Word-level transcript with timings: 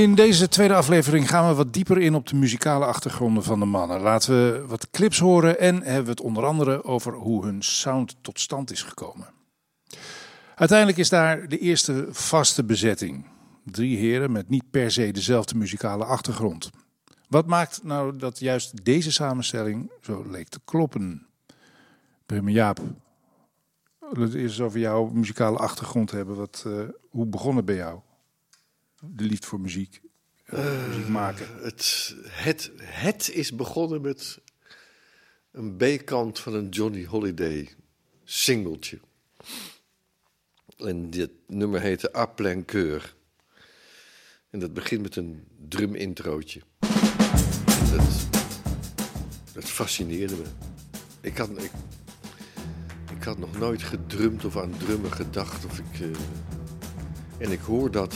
In 0.00 0.14
deze 0.14 0.48
tweede 0.48 0.74
aflevering 0.74 1.28
gaan 1.28 1.48
we 1.48 1.54
wat 1.54 1.72
dieper 1.72 1.98
in 1.98 2.14
op 2.14 2.26
de 2.26 2.36
muzikale 2.36 2.84
achtergronden 2.84 3.42
van 3.42 3.58
de 3.58 3.64
mannen. 3.64 4.00
Laten 4.00 4.32
we 4.32 4.66
wat 4.66 4.90
clips 4.90 5.18
horen 5.18 5.58
en 5.58 5.82
hebben 5.82 6.04
we 6.04 6.10
het 6.10 6.20
onder 6.20 6.44
andere 6.44 6.84
over 6.84 7.12
hoe 7.12 7.44
hun 7.44 7.62
sound 7.62 8.16
tot 8.20 8.40
stand 8.40 8.70
is 8.70 8.82
gekomen. 8.82 9.26
Uiteindelijk 10.54 10.98
is 10.98 11.08
daar 11.08 11.48
de 11.48 11.58
eerste 11.58 12.06
vaste 12.10 12.64
bezetting. 12.64 13.24
Drie 13.64 13.96
heren 13.96 14.32
met 14.32 14.48
niet 14.48 14.70
per 14.70 14.90
se 14.90 15.10
dezelfde 15.10 15.56
muzikale 15.56 16.04
achtergrond. 16.04 16.70
Wat 17.28 17.46
maakt 17.46 17.80
nou 17.82 18.16
dat 18.16 18.38
juist 18.38 18.84
deze 18.84 19.12
samenstelling 19.12 19.90
zo 20.00 20.24
leek 20.30 20.48
te 20.48 20.60
kloppen? 20.64 21.26
Brim 22.26 22.48
Jaap, 22.48 22.80
het 24.12 24.34
eerst 24.34 24.60
over 24.60 24.78
jouw 24.78 25.06
muzikale 25.06 25.58
achtergrond 25.58 26.10
hebben. 26.10 26.36
Wat, 26.36 26.64
uh, 26.66 26.74
hoe 27.10 27.26
begon 27.26 27.56
het 27.56 27.64
bij 27.64 27.76
jou? 27.76 28.00
De 29.00 29.24
liefde 29.24 29.46
voor 29.46 29.60
muziek, 29.60 30.00
uh, 30.46 30.86
muziek 30.88 31.08
maken. 31.08 31.46
Het, 31.62 32.14
het, 32.28 32.70
het 32.80 33.30
is 33.30 33.54
begonnen 33.54 34.00
met 34.00 34.38
een 35.52 35.76
B-kant 35.76 36.38
van 36.38 36.54
een 36.54 36.68
Johnny 36.68 37.04
Holiday 37.04 37.68
singeltje. 38.24 38.98
En 40.76 41.10
dit 41.10 41.30
nummer 41.46 41.80
heette 41.80 42.16
A 42.16 42.26
Plein 42.26 42.64
Keur. 42.64 43.14
En 44.50 44.58
dat 44.58 44.74
begint 44.74 45.02
met 45.02 45.16
een 45.16 45.44
drum-introotje. 45.68 46.60
Dat, 47.90 48.28
dat 49.52 49.64
fascineerde 49.64 50.36
me. 50.36 50.44
Ik 51.20 51.36
had, 51.36 51.62
ik, 51.62 51.70
ik 53.16 53.22
had 53.22 53.38
nog 53.38 53.58
nooit 53.58 53.82
gedrumd 53.82 54.44
of 54.44 54.56
aan 54.56 54.76
drummen 54.78 55.12
gedacht. 55.12 55.64
Of 55.64 55.78
ik, 55.78 56.00
uh, 56.00 56.16
en 57.38 57.50
ik 57.50 57.60
hoor 57.60 57.90
dat. 57.90 58.14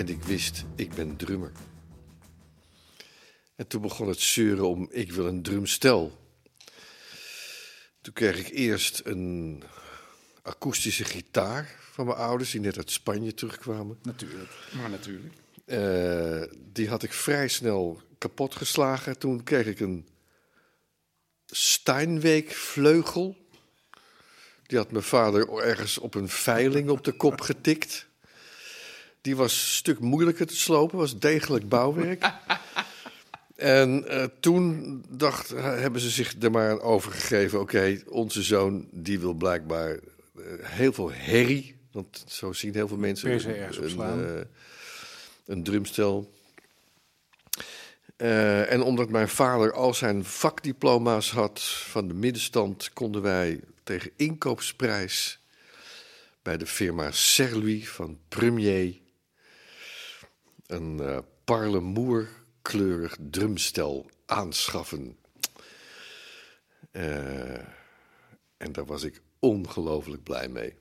En 0.00 0.08
ik 0.08 0.22
wist, 0.22 0.64
ik 0.76 0.94
ben 0.94 1.16
drummer. 1.16 1.52
En 3.56 3.66
toen 3.66 3.82
begon 3.82 4.08
het 4.08 4.20
zeuren 4.20 4.68
om, 4.68 4.88
ik 4.90 5.12
wil 5.12 5.26
een 5.26 5.42
drumstel. 5.42 6.18
Toen 8.00 8.12
kreeg 8.12 8.38
ik 8.38 8.48
eerst 8.48 9.00
een 9.04 9.62
akoestische 10.42 11.04
gitaar 11.04 11.76
van 11.92 12.06
mijn 12.06 12.18
ouders, 12.18 12.50
die 12.50 12.60
net 12.60 12.76
uit 12.76 12.90
Spanje 12.90 13.34
terugkwamen. 13.34 13.98
Natuurlijk, 14.02 14.50
maar 14.76 14.90
natuurlijk. 14.90 15.34
Uh, 15.66 16.42
die 16.72 16.88
had 16.88 17.02
ik 17.02 17.12
vrij 17.12 17.48
snel 17.48 18.02
kapot 18.18 18.54
geslagen. 18.54 19.18
Toen 19.18 19.42
kreeg 19.42 19.66
ik 19.66 19.80
een 19.80 20.08
Steinweg 21.46 22.56
vleugel. 22.56 23.36
Die 24.66 24.78
had 24.78 24.90
mijn 24.90 25.04
vader 25.04 25.58
ergens 25.58 25.98
op 25.98 26.14
een 26.14 26.28
veiling 26.28 26.88
op 26.88 27.04
de 27.04 27.12
kop 27.12 27.40
getikt. 27.40 28.08
Die 29.20 29.36
was 29.36 29.52
een 29.52 29.58
stuk 29.58 29.98
moeilijker 29.98 30.46
te 30.46 30.56
slopen, 30.56 30.98
was 30.98 31.18
degelijk 31.18 31.68
bouwwerk. 31.68 32.24
En 33.56 34.04
uh, 34.08 34.24
toen 34.40 35.04
dacht, 35.08 35.48
hebben 35.56 36.00
ze 36.00 36.10
zich 36.10 36.34
er 36.40 36.50
maar 36.50 36.70
aan 36.70 36.80
overgegeven. 36.80 37.60
Oké, 37.60 38.02
onze 38.08 38.42
zoon 38.42 38.88
die 38.90 39.20
wil 39.20 39.34
blijkbaar 39.34 39.90
uh, 39.90 40.44
heel 40.60 40.92
veel 40.92 41.12
herrie. 41.12 41.76
Want 41.92 42.24
zo 42.28 42.52
zien 42.52 42.74
heel 42.74 42.88
veel 42.88 42.96
mensen 42.96 43.30
een, 43.30 43.98
een, 43.98 44.46
een 45.46 45.62
drumstel. 45.62 46.32
Uh, 48.16 48.72
en 48.72 48.82
omdat 48.82 49.08
mijn 49.08 49.28
vader 49.28 49.72
al 49.72 49.94
zijn 49.94 50.24
vakdiploma's 50.24 51.30
had 51.30 51.62
van 51.62 52.08
de 52.08 52.14
middenstand, 52.14 52.90
konden 52.92 53.22
wij 53.22 53.60
tegen 53.82 54.10
inkoopsprijs 54.16 55.40
bij 56.42 56.56
de 56.56 56.66
firma 56.66 57.10
Serlui 57.10 57.86
van 57.86 58.18
Premier 58.28 58.98
een 60.70 61.00
uh, 61.00 61.18
parlemoer 61.44 62.28
kleurig 62.62 63.16
drumstel 63.30 64.10
aanschaffen. 64.26 65.16
Uh, 66.92 67.58
en 68.56 68.72
daar 68.72 68.84
was 68.84 69.02
ik 69.02 69.20
ongelooflijk 69.38 70.22
blij 70.22 70.48
mee. 70.48 70.74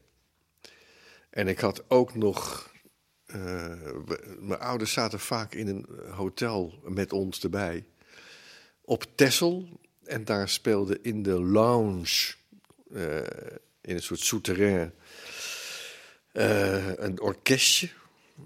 En 1.30 1.48
ik 1.48 1.60
had 1.60 1.90
ook 1.90 2.16
nog 2.16 2.72
uh, 3.26 3.74
mijn 4.40 4.60
ouders 4.60 4.94
zaten 4.94 5.20
vaak 5.20 5.54
in 5.54 5.68
een 5.68 5.86
hotel 6.10 6.80
met 6.84 7.14
ons 7.14 7.44
erbij. 7.44 7.86
Op 8.82 9.06
Tessel. 9.16 9.80
En 10.04 10.26
daar 10.26 10.50
speelde 10.50 11.00
in 11.02 11.24
de 11.24 11.42
lounge, 11.42 12.34
in 13.82 13.96
een 13.96 14.02
soort 14.02 14.20
souterrain, 14.20 14.94
een 16.32 17.22
orkestje. 17.22 17.90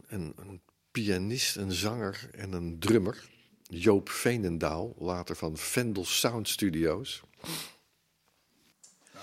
Een, 0.07 0.33
een, 0.37 0.61
pianist, 0.93 1.55
een 1.55 1.71
zanger 1.71 2.29
en 2.31 2.51
een 2.51 2.79
drummer. 2.79 3.29
Joop 3.61 4.09
Veenendaal, 4.09 4.95
later 4.97 5.35
van 5.35 5.57
Vendel 5.57 6.05
Sound 6.05 6.49
Studios. 6.49 7.21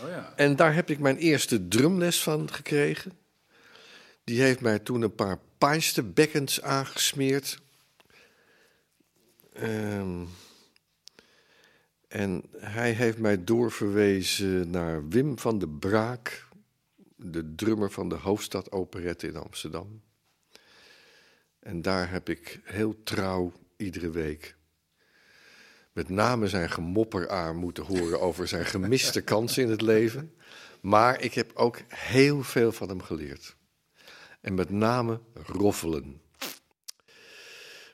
Oh 0.02 0.08
ja. 0.08 0.32
En 0.36 0.56
daar 0.56 0.74
heb 0.74 0.90
ik 0.90 0.98
mijn 0.98 1.16
eerste 1.16 1.68
drumles 1.68 2.22
van 2.22 2.52
gekregen. 2.52 3.12
Die 4.24 4.40
heeft 4.40 4.60
mij 4.60 4.78
toen 4.78 5.02
een 5.02 5.14
paar 5.14 5.38
pijsterbekkens 5.58 6.62
aangesmeerd. 6.62 7.60
Um, 9.62 10.28
en 12.08 12.44
hij 12.56 12.92
heeft 12.92 13.18
mij 13.18 13.44
doorverwezen 13.44 14.70
naar 14.70 15.08
Wim 15.08 15.38
van 15.38 15.58
de 15.58 15.68
Braak, 15.68 16.48
de 17.16 17.54
drummer 17.54 17.90
van 17.90 18.08
de 18.08 18.14
Hoofdstad 18.14 18.72
Operette 18.72 19.26
in 19.26 19.36
Amsterdam. 19.36 20.02
En 21.60 21.82
daar 21.82 22.10
heb 22.10 22.28
ik 22.28 22.60
heel 22.64 23.02
trouw 23.02 23.52
iedere 23.76 24.10
week 24.10 24.58
met 25.92 26.08
name 26.08 26.48
zijn 26.48 26.70
gemopper 26.70 27.28
aan 27.28 27.56
moeten 27.56 27.84
horen 27.84 28.20
over 28.20 28.48
zijn 28.48 28.66
gemiste 28.66 29.20
kansen 29.20 29.62
in 29.62 29.70
het 29.70 29.80
leven. 29.80 30.34
Maar 30.80 31.22
ik 31.22 31.34
heb 31.34 31.50
ook 31.54 31.80
heel 31.88 32.42
veel 32.42 32.72
van 32.72 32.88
hem 32.88 33.02
geleerd. 33.02 33.56
En 34.40 34.54
met 34.54 34.70
name 34.70 35.20
roffelen. 35.34 36.20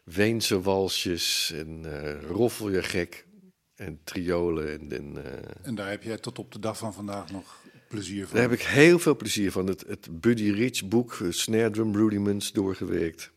Weense 0.04 0.60
walsjes 0.60 1.53
en 1.54 1.83
uh, 1.87 2.22
roffel 2.22 2.71
je 2.71 2.83
gek. 2.83 3.27
En 3.75 4.00
triolen. 4.04 4.72
En, 4.72 4.93
en, 4.93 5.16
uh, 5.16 5.22
en 5.62 5.75
daar 5.75 5.91
heb 5.91 6.03
jij 6.03 6.19
tot 6.19 6.38
op 6.38 6.53
de 6.53 6.59
dag 6.59 6.78
van 6.78 6.94
vandaag 6.94 7.31
nog 7.31 7.60
plezier 7.88 8.27
van? 8.27 8.37
Daar 8.37 8.48
heb 8.48 8.59
ik 8.59 8.65
heel 8.65 8.98
veel 8.98 9.16
plezier 9.16 9.53
van. 9.53 9.66
Het, 9.66 9.84
het 9.87 10.21
Buddy 10.21 10.50
Rich 10.50 10.88
boek, 10.88 11.19
Snare 11.28 11.71
Drum 11.71 11.97
Rudiments, 11.97 12.53
doorgewerkt. 12.53 13.33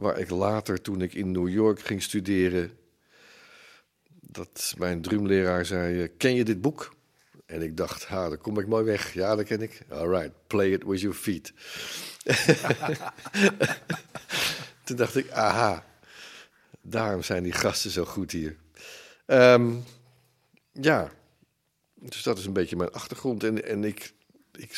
Waar 0.00 0.18
ik 0.18 0.30
later, 0.30 0.80
toen 0.80 1.02
ik 1.02 1.14
in 1.14 1.30
New 1.30 1.48
York 1.48 1.80
ging 1.80 2.02
studeren, 2.02 2.78
dat 4.20 4.74
mijn 4.78 5.02
drumleraar 5.02 5.66
zei: 5.66 6.08
Ken 6.16 6.34
je 6.34 6.44
dit 6.44 6.60
boek? 6.60 6.94
En 7.46 7.62
ik 7.62 7.76
dacht, 7.76 8.06
ha, 8.06 8.28
daar 8.28 8.38
kom 8.38 8.58
ik 8.58 8.66
mooi 8.66 8.84
weg. 8.84 9.14
Ja, 9.14 9.36
dat 9.36 9.46
ken 9.46 9.62
ik. 9.62 9.80
All 9.88 10.08
right, 10.08 10.32
play 10.46 10.72
it 10.72 10.84
with 10.84 11.00
your 11.00 11.16
feet. 11.16 11.52
Toen 14.84 14.96
dacht 14.96 15.16
ik, 15.16 15.30
aha, 15.30 15.86
daarom 16.80 17.22
zijn 17.22 17.42
die 17.42 17.52
gasten 17.52 17.90
zo 17.90 18.04
goed 18.04 18.30
hier. 18.30 18.56
Um, 19.26 19.84
ja, 20.72 21.12
dus 21.94 22.22
dat 22.22 22.38
is 22.38 22.46
een 22.46 22.52
beetje 22.52 22.76
mijn 22.76 22.92
achtergrond. 22.92 23.44
En, 23.44 23.64
en 23.64 23.84
ik, 23.84 24.12
ik, 24.52 24.72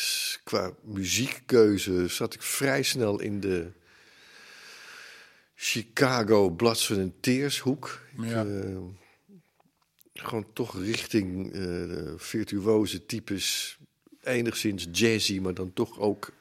qua 0.44 0.72
muziekkeuze 0.82 2.08
zat 2.08 2.34
ik 2.34 2.42
vrij 2.42 2.82
snel 2.82 3.20
in 3.20 3.40
de 3.40 3.72
Chicago 5.64 6.50
Bloods 6.50 6.90
and 6.90 7.12
Tears 7.20 7.58
hoek. 7.58 8.00
Ja. 8.16 8.44
Uh, 8.44 8.78
gewoon 10.12 10.46
toch 10.52 10.78
richting 10.78 11.54
uh, 11.54 12.12
virtuoze 12.16 13.06
types. 13.06 13.78
Enigszins 14.22 14.86
jazzy, 14.92 15.38
maar 15.38 15.54
dan 15.54 15.72
toch 15.72 15.98
ook 15.98 16.32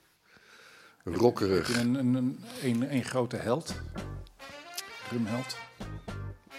rockerig. 1.03 1.79
Een, 1.79 1.95
een, 1.95 2.13
een, 2.15 2.39
een, 2.63 2.93
een 2.93 3.03
grote 3.03 3.35
held? 3.35 3.75
Drumheld? 5.09 5.57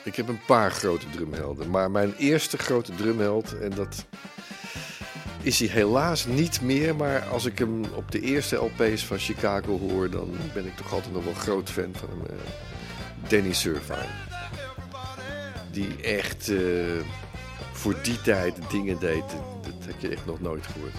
Ik 0.05 0.17
heb 0.17 0.29
een 0.29 0.44
paar 0.47 0.70
grote 0.70 1.11
drumhelden. 1.11 1.70
Maar 1.70 1.91
mijn 1.91 2.15
eerste 2.15 2.58
grote 2.58 2.94
drumheld, 2.94 3.58
en 3.58 3.70
dat 3.70 4.06
is 5.43 5.59
hij 5.59 5.69
helaas 5.69 6.27
niet 6.27 6.61
meer. 6.61 6.97
Maar 6.97 7.21
als 7.21 7.44
ik 7.44 7.59
hem 7.59 7.85
op 7.94 8.11
de 8.11 8.21
eerste 8.21 8.56
LP's 8.56 9.05
van 9.05 9.19
Chicago 9.19 9.79
hoor, 9.79 10.11
dan 10.11 10.31
ben 10.55 10.67
ik 10.67 10.77
toch 10.77 10.93
altijd 10.93 11.15
nog 11.15 11.25
wel 11.25 11.35
groot 11.35 11.71
fan 11.71 11.91
van 11.93 12.09
hem. 12.09 12.37
Uh, 12.37 12.43
Danny 13.29 13.53
Surfine 13.53 14.31
die 15.73 15.97
echt 16.03 16.49
uh, 16.49 17.00
voor 17.73 17.94
die 18.03 18.21
tijd 18.21 18.56
dingen 18.71 18.99
deed. 18.99 19.21
Dat, 19.21 19.65
dat 19.65 19.87
heb 19.87 20.00
je 20.00 20.09
echt 20.09 20.27
nog 20.27 20.41
nooit 20.41 20.67
gehoord. 20.67 20.94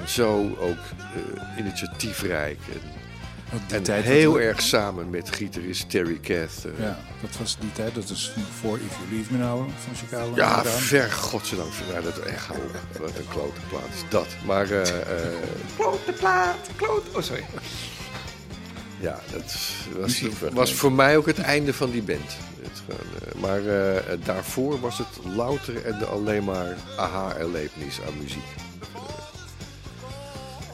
En 0.00 0.08
zo 0.08 0.56
ook 0.60 0.78
uh, 1.16 1.58
initiatiefrijk. 1.58 2.58
En, 2.72 3.03
en 3.68 3.82
tijd 3.82 4.04
heel 4.04 4.32
dat- 4.32 4.40
erg 4.42 4.60
samen 4.62 5.10
met 5.10 5.34
gitarist 5.34 5.90
Terry 5.90 6.18
Kath. 6.18 6.64
uh, 6.66 6.72
Ja, 6.84 6.98
dat 7.20 7.36
was 7.38 7.56
die 7.60 7.72
tijd. 7.72 7.94
Dat 7.94 8.10
is 8.10 8.32
voor 8.60 8.76
If 8.78 8.90
You 8.98 9.10
Leave 9.10 9.32
Me 9.32 9.38
Now 9.38 9.58
van 9.84 9.94
Chicago. 9.96 10.32
Ja, 10.34 10.56
gedaan. 10.56 10.72
ver 10.72 11.12
godzijdank. 11.12 11.72
Ja, 11.92 12.00
dat 12.00 12.18
echt 12.18 12.46
hou 12.46 12.58
op. 12.58 13.00
Wat 13.00 13.16
een 13.18 13.28
klote 13.28 13.60
plaat 13.68 13.88
is 13.94 14.02
dat. 14.08 14.26
Maar 14.46 14.70
eh, 14.70 15.00
eh, 15.00 15.38
Klote 15.76 16.12
plaat, 16.12 16.56
kloot. 16.76 17.02
Oh, 17.16 17.22
sorry. 17.22 17.44
Ja, 19.00 19.20
dat 19.32 19.54
was, 20.00 20.22
was 20.52 20.72
voor 20.74 20.92
mij 20.92 21.16
ook 21.16 21.26
het 21.26 21.38
einde 21.38 21.74
van 21.74 21.90
die 21.90 22.02
band. 22.02 22.36
Het 22.62 22.82
gewoon, 22.86 23.34
eh, 23.34 23.40
maar 23.40 23.66
eh, 23.96 24.18
daarvoor 24.24 24.80
was 24.80 24.98
het 24.98 25.34
louter 25.34 25.84
en 25.86 25.98
de 25.98 26.04
alleen 26.06 26.44
maar 26.44 26.76
aha-erlevenis 26.96 27.98
aan 28.06 28.18
muziek. 28.22 28.44
Eh, 28.94 29.00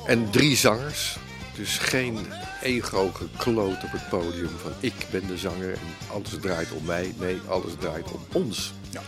en 0.06 0.30
drie 0.30 0.56
zangers. 0.56 1.18
Dus 1.60 1.78
geen 1.78 2.18
ego 2.62 3.10
gekloot 3.12 3.84
op 3.84 3.92
het 3.92 4.08
podium 4.08 4.48
van 4.62 4.72
ik 4.80 4.94
ben 5.10 5.26
de 5.26 5.38
zanger 5.38 5.72
en 5.72 6.06
alles 6.10 6.36
draait 6.40 6.72
om 6.72 6.84
mij. 6.84 7.14
Nee, 7.18 7.40
alles 7.48 7.72
draait 7.78 8.10
om 8.12 8.24
ons. 8.32 8.72
Ja. 8.90 9.02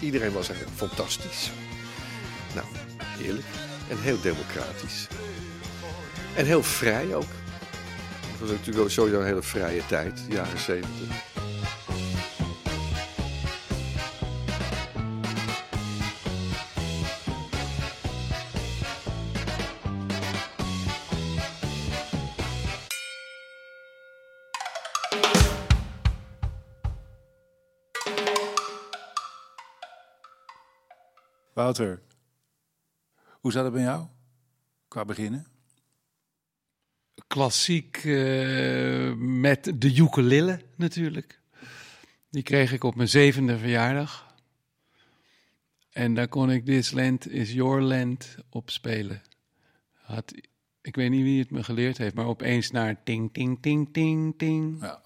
Iedereen 0.00 0.32
was 0.32 0.48
eigenlijk 0.48 0.78
fantastisch. 0.78 1.50
Nou, 2.54 2.66
heerlijk. 3.00 3.46
En 3.88 4.00
heel 4.00 4.20
democratisch. 4.20 5.06
En 6.36 6.46
heel 6.46 6.62
vrij 6.62 7.14
ook. 7.14 7.30
Het 8.30 8.40
was 8.40 8.50
natuurlijk 8.50 8.78
ook 8.78 8.90
sowieso 8.90 9.20
een 9.20 9.26
hele 9.26 9.42
vrije 9.42 9.86
tijd, 9.86 10.16
de 10.28 10.34
jaren 10.34 10.58
zeventig. 10.58 11.08
Wouter, 31.68 32.02
hoe 33.40 33.52
zat 33.52 33.64
het 33.64 33.72
bij 33.72 33.82
jou? 33.82 34.06
Qua 34.88 35.04
beginnen? 35.04 35.46
Klassiek 37.26 37.96
eh, 37.96 39.14
met 39.14 39.72
de 39.74 39.94
ukulele 39.94 40.60
natuurlijk. 40.76 41.40
Die 42.30 42.42
kreeg 42.42 42.72
ik 42.72 42.84
op 42.84 42.94
mijn 42.94 43.08
zevende 43.08 43.58
verjaardag. 43.58 44.34
En 45.90 46.14
daar 46.14 46.28
kon 46.28 46.50
ik 46.50 46.64
This 46.64 46.90
Land 46.90 47.28
is 47.28 47.52
Your 47.52 47.82
Land 47.82 48.36
op 48.50 48.70
spelen. 48.70 49.22
Had, 49.92 50.34
ik 50.80 50.96
weet 50.96 51.10
niet 51.10 51.22
wie 51.22 51.38
het 51.38 51.50
me 51.50 51.64
geleerd 51.64 51.98
heeft, 51.98 52.14
maar 52.14 52.26
opeens 52.26 52.70
naar 52.70 53.02
ting, 53.02 53.32
ting, 53.32 53.62
ting, 53.62 53.92
ting, 53.92 54.38
ting. 54.38 54.80
Ja. 54.80 55.02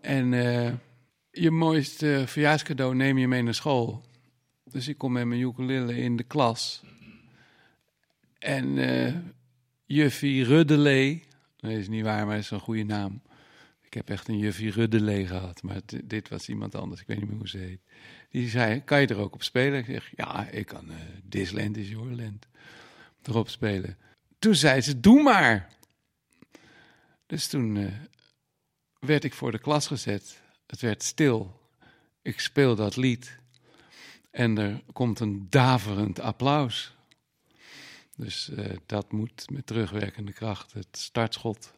En 0.00 0.32
eh, 0.34 0.72
je 1.30 1.50
mooiste 1.50 2.24
verjaarscadeau 2.26 2.94
neem 2.94 3.18
je 3.18 3.28
mee 3.28 3.42
naar 3.42 3.54
school. 3.54 4.04
Dus 4.70 4.88
ik 4.88 4.98
kom 4.98 5.12
met 5.12 5.26
mijn 5.26 5.40
ukulele 5.40 5.96
in 5.96 6.16
de 6.16 6.22
klas. 6.22 6.82
En 8.38 8.78
eh 8.78 9.14
juffie 9.86 10.44
Ruddelee, 10.44 11.24
nee, 11.60 11.72
dat 11.72 11.80
is 11.80 11.88
niet 11.88 12.04
waar, 12.04 12.26
maar 12.26 12.34
dat 12.34 12.44
is 12.44 12.50
een 12.50 12.60
goede 12.60 12.84
naam. 12.84 13.22
Ik 13.82 13.94
heb 13.94 14.10
echt 14.10 14.28
een 14.28 14.38
juffie 14.38 14.70
Ruddelee 14.70 15.26
gehad, 15.26 15.62
maar 15.62 15.80
dit 16.04 16.28
was 16.28 16.48
iemand 16.48 16.74
anders. 16.74 17.00
Ik 17.00 17.06
weet 17.06 17.18
niet 17.18 17.28
meer 17.28 17.38
hoe 17.38 17.48
ze 17.48 17.58
heet. 17.58 17.80
Die 18.30 18.48
zei, 18.48 18.84
kan 18.84 19.00
je 19.00 19.06
er 19.06 19.18
ook 19.18 19.34
op 19.34 19.42
spelen? 19.42 19.78
Ik 19.78 19.84
zeg, 19.84 20.12
ja, 20.16 20.48
ik 20.48 20.66
kan 20.66 20.90
eh 20.90 20.96
This 21.28 21.52
is 21.52 21.88
Your 21.88 22.14
Land 22.14 22.46
erop 23.22 23.48
spelen. 23.48 23.96
Toen 24.38 24.54
zei 24.54 24.80
ze, 24.80 25.00
doe 25.00 25.22
maar. 25.22 25.68
Dus 27.26 27.46
toen 27.46 27.76
eh, 27.76 27.92
werd 28.98 29.24
ik 29.24 29.34
voor 29.34 29.50
de 29.50 29.58
klas 29.58 29.86
gezet. 29.86 30.42
Het 30.66 30.80
werd 30.80 31.02
stil. 31.02 31.60
Ik 32.22 32.40
speel 32.40 32.74
dat 32.74 32.96
lied. 32.96 33.38
En 34.36 34.58
er 34.58 34.82
komt 34.92 35.20
een 35.20 35.46
daverend 35.50 36.20
applaus. 36.20 36.94
Dus 38.16 38.48
eh, 38.48 38.76
dat 38.86 39.12
moet 39.12 39.50
met 39.50 39.66
terugwerkende 39.66 40.32
kracht 40.32 40.72
het 40.72 40.86
startschot 40.90 41.72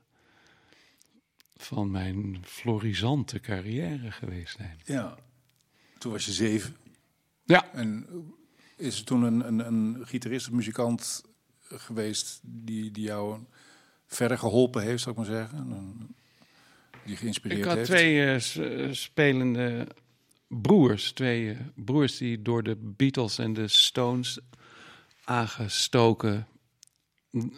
van 1.56 1.90
mijn 1.90 2.38
florisante 2.44 3.40
carrière 3.40 4.10
geweest 4.10 4.56
zijn. 4.56 4.80
ja. 4.84 5.16
Toen 5.98 6.12
was 6.12 6.24
je 6.24 6.32
zeven. 6.32 6.76
Ja, 7.44 7.72
En 7.72 8.06
is 8.76 8.98
er 8.98 9.04
toen 9.04 9.22
een, 9.22 9.46
een, 9.48 9.58
een 9.66 10.06
gitarist 10.06 10.46
of 10.46 10.52
muzikant 10.52 11.22
geweest 11.60 12.40
die, 12.42 12.90
die 12.90 13.04
jou 13.04 13.40
verder 14.06 14.38
geholpen 14.38 14.82
heeft, 14.82 15.02
zou 15.02 15.10
ik 15.10 15.26
maar 15.26 15.30
zeggen? 15.36 15.58
Een- 15.58 16.14
die 17.04 17.16
geïnspireerd 17.16 17.60
ik 17.60 17.66
had 17.66 17.76
heeft? 17.76 17.88
twee 17.88 18.20
eh, 18.24 18.84
eh, 18.86 18.92
spelende 18.92 19.86
broers. 20.48 21.12
Twee 21.12 21.50
eh, 21.50 21.56
broers 21.74 22.16
die 22.16 22.42
door 22.42 22.62
de 22.62 22.76
Beatles 22.76 23.38
en 23.38 23.52
de 23.52 23.68
Stones 23.68 24.38
aangestoken 25.24 26.46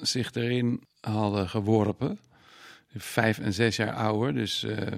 zich 0.00 0.34
erin 0.34 0.82
hadden 1.00 1.48
geworpen. 1.48 2.18
Vijf 2.94 3.38
en 3.38 3.52
zes 3.52 3.76
jaar 3.76 3.94
ouder, 3.94 4.34
dus 4.34 4.62
eh, 4.62 4.92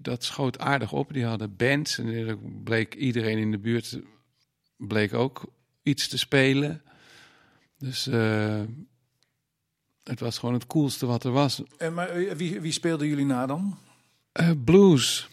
dat 0.00 0.24
schoot 0.24 0.58
aardig 0.58 0.92
op. 0.92 1.12
Die 1.12 1.24
hadden 1.24 1.56
bands 1.56 1.98
en 1.98 2.38
bleek 2.64 2.94
iedereen 2.94 3.38
in 3.38 3.50
de 3.50 3.58
buurt 3.58 4.00
bleek 4.76 5.14
ook 5.14 5.44
iets 5.82 6.08
te 6.08 6.18
spelen. 6.18 6.82
Dus 7.78 8.06
eh, 8.06 8.60
het 10.04 10.20
was 10.20 10.38
gewoon 10.38 10.54
het 10.54 10.66
coolste 10.66 11.06
wat 11.06 11.24
er 11.24 11.32
was. 11.32 11.62
En 11.78 11.94
maar 11.94 12.36
wie, 12.36 12.60
wie 12.60 12.72
speelden 12.72 13.08
jullie 13.08 13.24
na 13.24 13.46
dan? 13.46 13.78
Eh, 14.32 14.50
blues. 14.64 15.28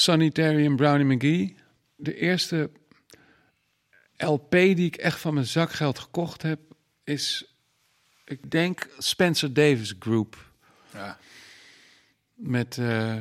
Sanitary 0.00 0.64
en 0.64 0.76
Brownie 0.76 1.16
McGee. 1.16 1.56
De 1.96 2.14
eerste 2.14 2.70
LP 4.16 4.50
die 4.50 4.86
ik 4.86 4.96
echt 4.96 5.20
van 5.20 5.34
mijn 5.34 5.46
zakgeld 5.46 5.98
gekocht 5.98 6.42
heb, 6.42 6.60
is, 7.04 7.54
ik 8.24 8.50
denk, 8.50 8.88
Spencer 8.98 9.52
Davis 9.52 9.94
Group. 9.98 10.52
Ja. 10.92 11.18
Met, 12.34 12.78
eh, 12.78 13.16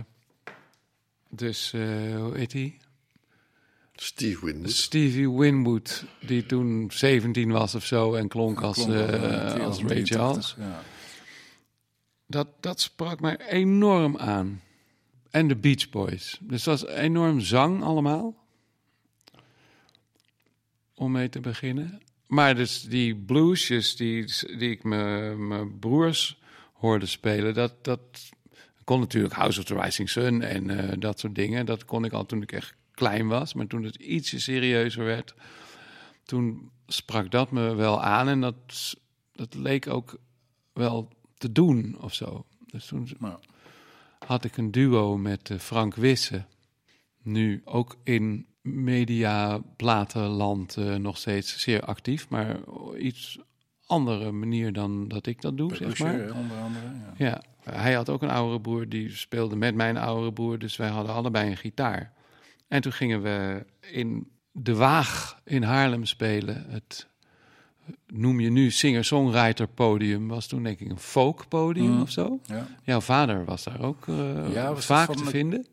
dus, 1.29 1.73
eh, 1.73 1.81
hoe 2.15 2.37
heet 2.37 2.51
die? 2.51 2.77
Steve 3.95 4.45
Winwood. 4.45 4.71
Stevie 4.71 5.31
Winwood, 5.31 6.05
die 6.21 6.45
toen 6.45 6.91
17 6.93 7.51
was 7.51 7.75
of 7.75 7.85
zo 7.85 8.13
en 8.13 8.27
klonk 8.27 8.61
als, 8.61 8.83
Klonk 8.83 8.91
eh, 8.93 9.65
als 9.65 9.77
Ray 9.77 9.87
83, 9.87 10.17
Charles. 10.17 10.55
Ja. 10.57 10.83
Dat, 12.25 12.47
dat 12.59 12.79
sprak 12.79 13.19
mij 13.19 13.37
enorm 13.37 14.17
aan. 14.17 14.61
En 15.29 15.47
de 15.47 15.55
Beach 15.55 15.89
Boys. 15.89 16.37
Dus 16.41 16.63
dat 16.63 16.81
was 16.81 16.91
enorm 16.91 17.39
zang 17.39 17.83
allemaal. 17.83 18.47
Om 20.93 21.11
mee 21.11 21.29
te 21.29 21.39
beginnen. 21.39 22.01
Maar 22.27 22.55
dus 22.55 22.81
die 22.81 23.15
bluesjes 23.15 23.95
die, 23.95 24.25
die 24.57 24.71
ik 24.71 24.83
mijn 24.83 25.79
broers 25.79 26.39
hoorde 26.73 27.05
spelen, 27.05 27.53
dat, 27.53 27.83
dat 27.83 28.29
kon 28.83 28.99
natuurlijk 28.99 29.33
House 29.33 29.59
of 29.59 29.65
the 29.65 29.79
Rising 29.79 30.09
Sun 30.09 30.41
en 30.41 30.69
eh, 30.69 30.99
dat 30.99 31.19
soort 31.19 31.35
dingen. 31.35 31.65
Dat 31.65 31.85
kon 31.85 32.05
ik 32.05 32.11
al 32.11 32.25
toen 32.25 32.41
ik 32.41 32.51
echt 32.51 32.73
klein 32.91 33.27
was. 33.27 33.53
Maar 33.53 33.67
toen 33.67 33.83
het 33.83 33.95
ietsje 33.95 34.39
serieuzer 34.39 35.03
werd, 35.03 35.33
toen 36.23 36.71
sprak 36.87 37.31
dat 37.31 37.51
me 37.51 37.75
wel 37.75 38.03
aan. 38.03 38.27
En 38.27 38.41
dat, 38.41 38.95
dat 39.33 39.53
leek 39.53 39.87
ook 39.87 40.19
wel 40.73 41.11
te 41.37 41.51
doen 41.51 41.97
of 41.99 42.13
zo. 42.13 42.45
Dus 42.65 42.85
toen 42.85 43.09
Nou, 43.19 43.39
had 44.25 44.43
ik 44.43 44.57
een 44.57 44.71
duo 44.71 45.17
met 45.17 45.49
eh, 45.49 45.57
Frank 45.57 45.95
Wisse. 45.95 46.45
Nu 47.23 47.61
ook 47.65 47.97
in 48.03 48.47
media, 48.61 49.59
platenland 49.75 50.77
eh, 50.77 50.95
nog 50.95 51.17
steeds 51.17 51.59
zeer 51.59 51.81
actief, 51.81 52.29
maar 52.29 52.57
iets 52.97 53.39
andere 53.85 54.31
manier 54.31 54.73
dan 54.73 55.07
dat 55.07 55.25
ik 55.25 55.41
dat 55.41 55.57
doe, 55.57 55.75
zeg 55.75 55.99
maar. 55.99 56.13
onder 56.13 56.57
andere. 56.57 56.85
Ja. 57.17 57.41
Ja, 57.65 57.71
hij 57.71 57.93
had 57.93 58.09
ook 58.09 58.21
een 58.21 58.29
oudere 58.29 58.61
broer, 58.61 58.89
die 58.89 59.09
speelde 59.09 59.55
met 59.55 59.75
mijn 59.75 59.97
oudere 59.97 60.33
broer, 60.33 60.59
dus 60.59 60.75
wij 60.75 60.89
hadden 60.89 61.13
allebei 61.15 61.49
een 61.49 61.57
gitaar. 61.57 62.13
En 62.67 62.81
toen 62.81 62.91
gingen 62.91 63.21
we 63.21 63.65
in 63.91 64.31
De 64.51 64.75
Waag 64.75 65.41
in 65.43 65.63
Haarlem 65.63 66.05
spelen. 66.05 66.65
Het 66.69 67.08
noem 68.07 68.39
je 68.39 68.49
nu 68.49 68.71
singer-songwriter 68.71 69.67
podium, 69.67 70.27
was 70.27 70.47
toen 70.47 70.63
denk 70.63 70.79
ik 70.79 70.89
een 70.89 70.99
folk 70.99 71.47
podium 71.47 71.91
Mhm. 71.91 72.01
of 72.01 72.09
zo. 72.11 72.39
Ja. 72.45 72.67
Jouw 72.83 73.01
vader 73.01 73.45
was 73.45 73.63
daar 73.63 73.81
ook 73.81 74.07
eh, 74.07 74.53
Ja, 74.53 74.67
was 74.67 74.75
dat 74.75 74.85
vaak 74.85 75.11
te 75.15 75.23
de- 75.23 75.29
vinden. 75.29 75.67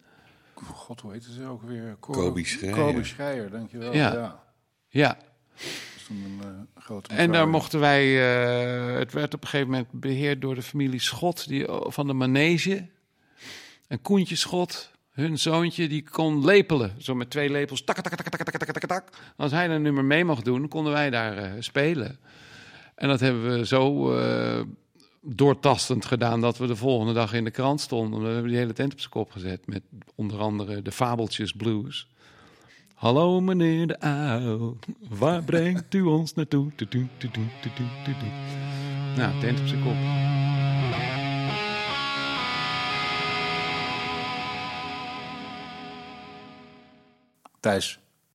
God, 0.55 1.01
hoe 1.01 1.13
heet 1.13 1.25
ze 1.25 1.47
ook 1.47 1.63
weer? 1.63 1.97
Cor- 2.01 2.15
Kobe 2.15 2.45
Schreier. 2.45 2.75
Kobe 2.77 3.05
Schreier, 3.05 3.51
dankjewel. 3.51 3.95
Ja. 3.95 4.13
Ja. 4.13 4.45
Ja, 4.89 5.19
een 6.11 6.39
eh, 6.43 6.83
grote 6.83 7.15
en 7.15 7.33
daar 7.33 7.49
mochten 7.49 7.81
wij... 7.81 8.05
eh, 8.93 8.99
het 8.99 9.13
werd 9.13 9.35
op 9.35 9.43
een 9.43 9.49
gegeven 9.49 9.71
moment 9.73 9.89
beheerd 9.93 10.41
door 10.41 10.55
de 10.55 10.63
familie 10.63 11.01
Schot 11.01 11.49
die, 11.49 11.65
van 11.69 12.07
de 12.07 12.13
manege. 12.13 12.89
En 13.89 14.03
Koentje 14.03 14.37
Schot, 14.37 14.91
hun 15.17 15.39
zoontje, 15.39 15.89
die 15.89 16.05
kon 16.11 16.45
lepelen. 16.45 16.93
Zo 16.99 17.15
met 17.15 17.31
twee 17.31 17.51
lepels. 17.51 17.85
Tak, 17.85 18.01
tak, 18.01 18.15
tak, 18.15 18.45
tak, 18.45 18.65
tak, 18.65 18.87
tak. 18.87 19.09
Als 19.37 19.53
hij 19.53 19.71
een 19.71 19.83
nummer 19.83 20.05
mee 20.05 20.25
mocht 20.25 20.45
doen, 20.45 20.69
konden 20.69 20.93
wij 20.93 21.11
daar 21.11 21.37
eh, 21.37 21.51
spelen. 21.59 22.19
En 22.95 23.09
dat 23.09 23.21
hebben 23.21 23.59
we 23.59 23.67
zo 23.67 24.13
eh, 24.13 24.61
doortastend 25.21 26.05
gedaan 26.05 26.41
dat 26.41 26.59
we 26.59 26.67
de 26.67 26.77
volgende 26.77 27.13
dag 27.13 27.33
in 27.33 27.45
de 27.45 27.51
krant 27.51 27.81
stonden. 27.81 28.21
We 28.21 28.29
hebben 28.29 28.49
die 28.49 28.59
hele 28.59 28.73
tent 28.73 28.93
op 28.93 28.99
zijn 28.99 29.13
kop 29.13 29.31
gezet 29.31 29.67
met 29.67 29.83
onder 30.15 30.39
andere 30.39 30.83
de 30.83 30.93
Fabeltjes 30.93 31.53
Blues. 31.53 32.09
Hallo 32.95 33.41
meneer 33.41 33.87
de 33.87 34.01
uil, 34.01 34.77
waar 35.09 35.43
brengt 35.43 35.95
u 35.95 36.03
ons 36.03 36.35
naartoe? 36.35 36.71
Nou, 39.17 39.41
tent 39.41 39.61
op 39.61 39.67
zijn 39.67 39.83
kop. 39.83 40.36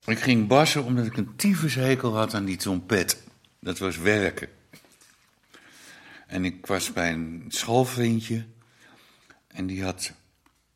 Ik 0.06 0.20
ging 0.20 0.48
bassen 0.48 0.84
omdat 0.84 1.06
ik 1.06 1.18
een 1.18 1.36
tyfushekel 1.36 2.16
had 2.18 2.34
aan 2.34 2.46
die 2.46 2.58
trompet. 2.58 3.24
Dat 3.60 3.80
was 3.80 3.98
werken. 3.98 4.50
En 6.28 6.46
ik 6.46 6.66
was 6.66 6.94
bij 6.94 7.12
een 7.14 7.46
schoolvriendje. 7.48 8.46
En 9.48 9.68
die 9.68 9.84
had 9.84 10.14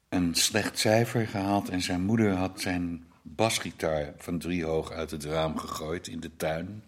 een 0.10 0.36
slecht 0.36 0.80
cijfer 0.80 1.28
gehaald. 1.28 1.70
En 1.70 1.82
zijn 1.82 2.02
moeder 2.02 2.32
had 2.32 2.62
zijn 2.62 3.06
basgitaar 3.22 4.14
van 4.18 4.40
drie 4.40 4.66
hoog 4.66 4.92
uit 4.92 5.12
het 5.12 5.24
raam 5.24 5.58
gegooid 5.58 6.08
in 6.08 6.20
de 6.20 6.36
tuin. 6.36 6.84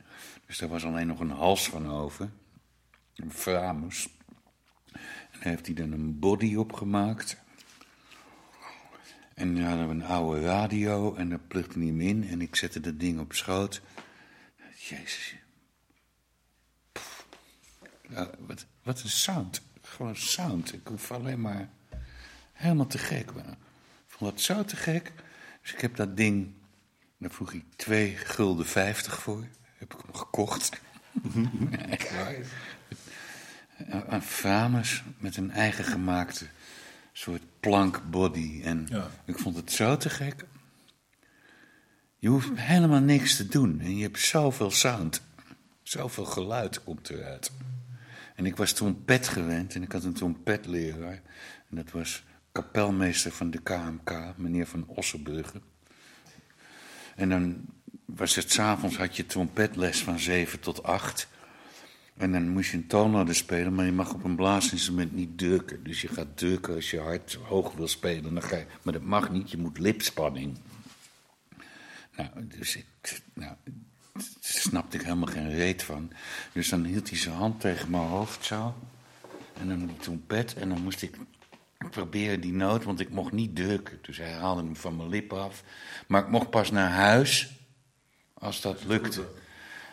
Dus 0.46 0.58
daar 0.58 0.70
was 0.70 0.86
alleen 0.86 1.08
nog 1.08 1.20
een 1.20 1.32
hals 1.32 1.70
van 1.70 1.92
over. 1.92 2.30
Een 3.16 3.32
framus. 3.32 4.08
En 5.32 5.40
heeft 5.40 5.66
hij 5.66 5.76
dan 5.76 5.92
een 5.92 6.20
body 6.20 6.56
op 6.56 6.74
gemaakt. 6.74 7.38
En 9.38 9.56
dan 9.56 9.64
hadden 9.64 9.88
we 9.88 9.94
een 9.94 10.06
oude 10.06 10.42
radio 10.42 11.16
en 11.16 11.30
daar 11.30 11.40
plugde 11.40 11.80
hij 11.80 11.88
hem 11.88 12.02
in. 12.02 12.28
En 12.30 12.42
ik 12.42 12.56
zette 12.56 12.80
dat 12.80 13.00
ding 13.00 13.20
op 13.20 13.34
schoot. 13.34 13.82
Jezus. 14.76 15.36
Wat, 18.40 18.66
wat 18.84 19.02
een 19.04 19.10
sound. 19.10 19.62
Gewoon 19.82 20.16
sound. 20.16 20.74
Ik 20.74 20.88
hoef 20.88 21.12
alleen 21.12 21.42
maar 21.42 21.70
helemaal 22.54 22.88
te 22.88 22.98
gek. 22.98 23.30
Ik 23.30 23.58
vond 24.08 24.32
dat 24.32 24.42
zo 24.42 24.64
te 24.64 24.76
gek. 24.76 25.12
Dus 25.62 25.74
ik 25.74 25.82
heb 25.82 25.96
dat 25.96 26.18
ding, 26.18 26.54
daar 27.18 27.32
vroeg 27.32 27.54
ik 27.54 27.64
2 27.76 28.16
gulden 28.16 28.66
50 28.66 29.20
voor. 29.20 29.48
Heb 29.78 29.94
ik 29.94 30.00
hem 30.06 30.16
gekocht. 30.16 30.70
Echt 31.90 32.16
waar. 32.16 32.36
Met 35.18 35.38
een 35.38 35.52
eigen 35.52 35.86
gemaakte 35.86 36.46
soort 37.18 37.42
plankbody. 37.60 38.62
En 38.64 38.86
Ja. 38.90 39.10
ik 39.26 39.40
vond 39.40 39.56
het 39.56 39.72
zo 39.72 39.98
te 39.98 40.10
gek. 40.10 40.46
Je 42.18 42.28
hoeft 42.28 42.50
helemaal 42.54 43.00
niks 43.00 43.36
te 43.36 43.48
doen. 43.48 43.80
En 43.80 43.98
je 43.98 44.04
hebt 44.04 44.20
zoveel 44.20 44.72
sound. 44.72 45.22
Zoveel 45.84 46.26
geluid 46.26 46.84
komt 46.84 47.10
eruit. 47.10 47.52
En 48.36 48.46
ik 48.46 48.56
was 48.56 48.72
trompet 48.72 49.28
gewend 49.28 49.76
en 49.76 49.82
ik 49.84 49.92
had 49.92 50.04
een 50.04 50.14
trompetleraar. 50.14 51.22
En 51.70 51.76
dat 51.76 51.92
was 51.92 52.24
kapelmeester 52.52 53.32
van 53.32 53.52
de 53.52 53.60
KMK, 53.62 54.34
meneer 54.36 54.68
Van 54.68 54.88
Ossenbrugge. 54.88 55.62
En 57.16 57.30
dan 57.30 57.66
was 58.06 58.36
het 58.36 58.52
s'avonds, 58.52 58.98
had 58.98 59.16
je 59.16 59.26
trompetles 59.26 60.04
van 60.04 60.20
7 60.20 60.60
tot 60.60 60.84
8. 60.84 61.28
En 62.18 62.32
dan 62.32 62.50
moest 62.50 62.72
je 62.72 62.78
een 62.78 62.88
toonladder 62.88 63.36
spelen, 63.36 63.74
maar 63.74 63.86
je 63.86 63.92
mag 63.92 64.14
op 64.14 64.24
een 64.24 64.36
blaasinstrument 64.36 65.16
niet 65.16 65.38
drukken. 65.38 65.84
Dus 65.84 66.02
je 66.02 66.08
gaat 66.08 66.38
drukken 66.38 66.76
als 66.76 66.92
je 66.92 67.00
hard 67.00 67.34
hoog 67.34 67.74
wil 67.74 67.88
spelen. 67.88 68.34
Dan 68.34 68.44
ga 68.44 68.58
je, 68.58 68.66
maar 68.82 68.94
dat 68.94 69.02
mag 69.04 69.32
niet, 69.32 69.52
je 69.52 69.58
moet 69.58 69.80
lipspanning. 69.80 70.58
Nou, 72.16 72.30
dus 72.58 72.76
ik, 72.76 73.22
nou, 73.34 73.54
daar 74.14 74.24
snapte 74.40 74.98
ik 74.98 75.04
helemaal 75.04 75.34
geen 75.34 75.50
reet 75.50 75.84
van. 75.84 76.12
Dus 76.52 76.70
dan 76.70 76.84
hield 76.84 77.10
hij 77.10 77.18
zijn 77.18 77.36
hand 77.36 77.60
tegen 77.60 77.90
mijn 77.90 78.08
hoofd 78.08 78.46
zo. 78.46 78.76
En 79.60 79.68
dan 79.68 79.86
die 79.86 79.98
trompet. 79.98 80.54
En 80.54 80.70
dan 80.70 80.82
moest 80.82 81.02
ik 81.02 81.16
proberen 81.90 82.42
die 82.42 82.54
noot, 82.54 82.84
want 82.84 83.00
ik 83.00 83.10
mocht 83.10 83.32
niet 83.32 83.56
drukken. 83.56 84.00
Dus 84.02 84.18
hij 84.18 84.32
haalde 84.32 84.62
hem 84.62 84.76
van 84.76 84.96
mijn 84.96 85.10
lippen 85.10 85.42
af. 85.42 85.64
Maar 86.08 86.22
ik 86.22 86.30
mocht 86.30 86.50
pas 86.50 86.72
naar 86.72 86.90
huis 86.90 87.52
als 88.34 88.62
dat 88.62 88.84
lukte. 88.86 89.28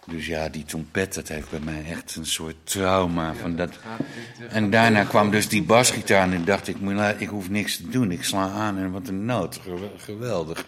Dus 0.07 0.27
ja, 0.27 0.49
die 0.49 0.65
trompet, 0.65 1.15
dat 1.15 1.29
heeft 1.29 1.51
bij 1.51 1.61
mij 1.61 1.85
echt 1.91 2.17
een 2.17 2.27
soort 2.27 2.57
trauma. 2.65 3.35
Van 3.35 3.57
dat. 3.57 3.71
En 4.49 4.71
daarna 4.71 5.05
kwam 5.05 5.31
dus 5.31 5.49
die 5.49 5.63
basgitaar 5.63 6.23
en 6.23 6.33
ik 6.33 6.47
dacht, 6.47 6.69
ik, 6.69 6.77
ik 7.19 7.29
hoef 7.29 7.51
niks 7.51 7.77
te 7.77 7.89
doen. 7.89 8.11
Ik 8.11 8.25
sla 8.25 8.49
aan 8.51 8.79
en 8.79 8.91
wat 8.91 9.09
een 9.09 9.25
noot. 9.25 9.59
Gew- 9.63 9.79
Geweldig. 9.97 10.65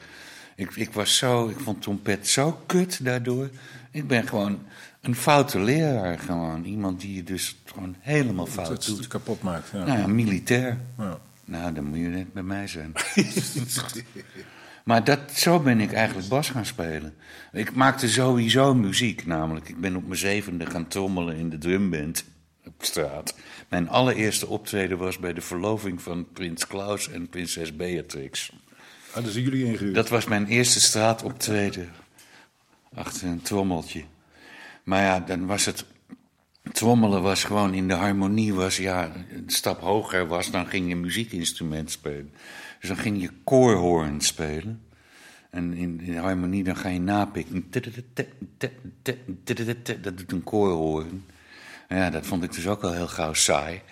Ik, 0.57 0.71
ik 0.77 0.93
was 0.93 1.17
zo, 1.17 1.49
ik 1.49 1.59
vond 1.61 1.83
trompet 1.83 2.29
zo 2.29 2.61
kut 2.67 3.05
daardoor. 3.05 3.51
Ik 3.91 4.07
ben 4.07 4.29
gewoon 4.29 4.59
een 5.01 5.17
foute 5.17 5.61
leraar 5.61 6.19
gewoon. 6.19 6.65
Iemand 6.65 7.01
die 7.01 7.15
je 7.15 7.25
dus 7.25 7.57
gewoon 7.65 7.97
helemaal 8.01 8.47
fout 8.47 8.69
Het 8.69 8.87
doet. 8.87 8.99
het 8.99 9.07
kapot 9.07 9.43
maakt. 9.43 9.71
Ja. 9.73 9.85
Nou 9.85 9.99
ja, 9.99 10.07
militair. 10.07 10.79
Ja. 10.99 11.19
Nou, 11.45 11.73
dan 11.73 11.85
moet 11.85 11.99
je 11.99 12.05
net 12.05 12.33
bij 12.33 12.43
mij 12.43 12.67
zijn. 12.67 12.93
maar 14.87 15.05
dat, 15.05 15.33
zo 15.33 15.61
ben 15.61 15.81
ik 15.81 15.93
eigenlijk 15.93 16.29
bas 16.29 16.51
gaan 16.51 16.67
spelen. 16.67 17.15
Ik 17.53 17.75
maakte 17.75 18.09
sowieso 18.09 18.75
muziek, 18.75 19.27
namelijk. 19.27 19.69
Ik 19.69 19.81
ben 19.81 19.97
op 19.97 20.07
mijn 20.07 20.19
zevende 20.19 20.67
gaan 20.67 20.89
trommelen 20.89 21.37
in 21.37 21.51
de 21.51 21.59
drumband 21.59 22.25
op 22.65 22.75
straat. 22.79 23.35
Mijn 23.69 23.89
allereerste 23.89 24.47
optreden 24.47 24.99
was 24.99 25.19
bij 25.19 25.33
de 25.33 25.41
verloving 25.41 26.03
van 26.03 26.27
prins 26.33 26.67
Klaus 26.67 27.11
en 27.11 27.29
prinses 27.29 27.77
Beatrix. 27.77 28.53
Ah, 29.13 29.23
daar 29.23 29.33
zijn 29.33 29.45
jullie 29.45 29.65
ingehuurd. 29.65 29.95
Dat 29.95 30.09
was 30.09 30.25
mijn 30.25 30.47
eerste 30.47 30.81
straatoptreden. 30.81 31.93
Achter 32.95 33.29
een 33.29 33.43
trommeltje. 33.43 34.05
Maar 34.85 35.03
ja, 35.03 35.21
dan 35.21 35.47
was 35.47 35.65
het. 35.65 35.85
Trommelen 36.73 37.23
was 37.23 37.45
gewoon 37.45 37.75
in 37.75 37.89
de 37.89 37.95
harmonie, 37.95 38.55
was 38.55 38.77
ja, 38.77 39.13
een 39.33 39.51
stap 39.51 39.81
hoger 39.81 40.27
was, 40.27 40.51
dan 40.51 40.67
ging 40.67 40.89
je 40.89 40.97
muziekinstrument 40.97 41.91
spelen. 41.91 42.33
Dus 42.87 42.95
dan 42.95 43.05
ging 43.05 43.21
je 43.21 43.31
koorhoorn 43.45 44.21
spelen. 44.21 44.83
En 45.51 45.75
in, 45.75 46.01
in 46.01 46.13
de 46.13 46.19
harmonie 46.19 46.65
dan 46.65 46.77
ga 46.77 46.89
je 46.89 47.01
napikken. 47.01 47.67
Dat 50.01 50.19
doet 50.19 50.33
een 50.33 50.45
koorhoorn. 50.45 51.25
Ja, 51.89 52.11
dat 52.11 52.27
vond 52.27 52.43
ik 52.43 52.53
dus 52.53 52.67
ook 52.67 52.83
al 52.83 52.93
heel 52.93 53.09
gauw 53.09 53.33
saai. 53.33 53.83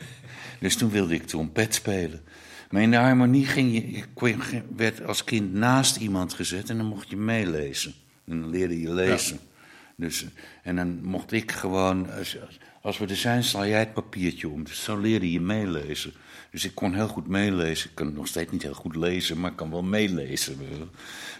Dus 0.61 0.77
toen 0.77 0.91
wilde 0.91 1.15
ik 1.15 1.27
trompet 1.27 1.75
spelen. 1.75 2.23
Maar 2.71 2.83
in 2.83 2.91
de 2.91 2.97
harmonie 2.97 3.47
ging 3.47 3.73
je, 3.73 4.63
werd 4.77 5.07
als 5.07 5.25
kind 5.25 5.53
naast 5.53 5.97
iemand 5.97 6.33
gezet 6.33 6.71
en 6.71 6.77
dan 6.77 6.87
mocht 6.87 7.11
je 7.11 7.17
meelezen. 7.17 7.95
En 8.27 8.41
dan 8.41 8.51
leerde 8.51 8.81
je 8.81 8.93
lezen. 8.95 9.39
Dus, 9.97 10.23
eh, 10.25 10.29
en 10.63 10.77
dan 10.77 10.99
mocht 11.03 11.33
ik 11.33 11.53
gewoon, 11.53 12.13
als, 12.13 12.39
als 12.83 12.99
we 12.99 13.07
er 13.07 13.17
zijn, 13.17 13.45
sla 13.45 13.67
jij 13.67 13.79
het 13.79 13.95
papiertje 13.95 14.49
om. 14.49 14.65
Dus 14.65 14.85
zo 14.85 14.97
leerde 14.97 15.33
je 15.33 15.41
meelezen. 15.41 16.13
Dus 16.55 16.65
ik 16.65 16.75
kon 16.75 16.95
heel 16.95 17.09
goed 17.09 17.27
meelezen. 17.27 17.91
Ik 17.91 17.95
kan 17.95 18.13
nog 18.13 18.27
steeds 18.27 18.53
niet 18.53 18.63
heel 18.63 18.75
goed 18.75 18.97
lezen, 18.97 19.41
maar 19.41 19.51
ik 19.51 19.57
kan 19.57 19.71
wel 19.71 19.83
meelezen. 19.83 20.59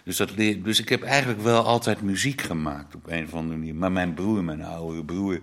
Dus, 0.03 0.17
dat 0.17 0.35
leer, 0.35 0.63
dus 0.63 0.79
ik 0.79 0.89
heb 0.89 1.03
eigenlijk 1.03 1.41
wel 1.41 1.65
altijd 1.65 2.01
muziek 2.01 2.41
gemaakt 2.41 2.95
op 2.95 3.07
een 3.07 3.23
of 3.23 3.33
andere 3.33 3.57
manier. 3.57 3.75
Maar 3.75 3.91
mijn 3.91 4.13
broer, 4.13 4.43
mijn 4.43 4.63
oudere 4.63 5.05
broer, 5.05 5.41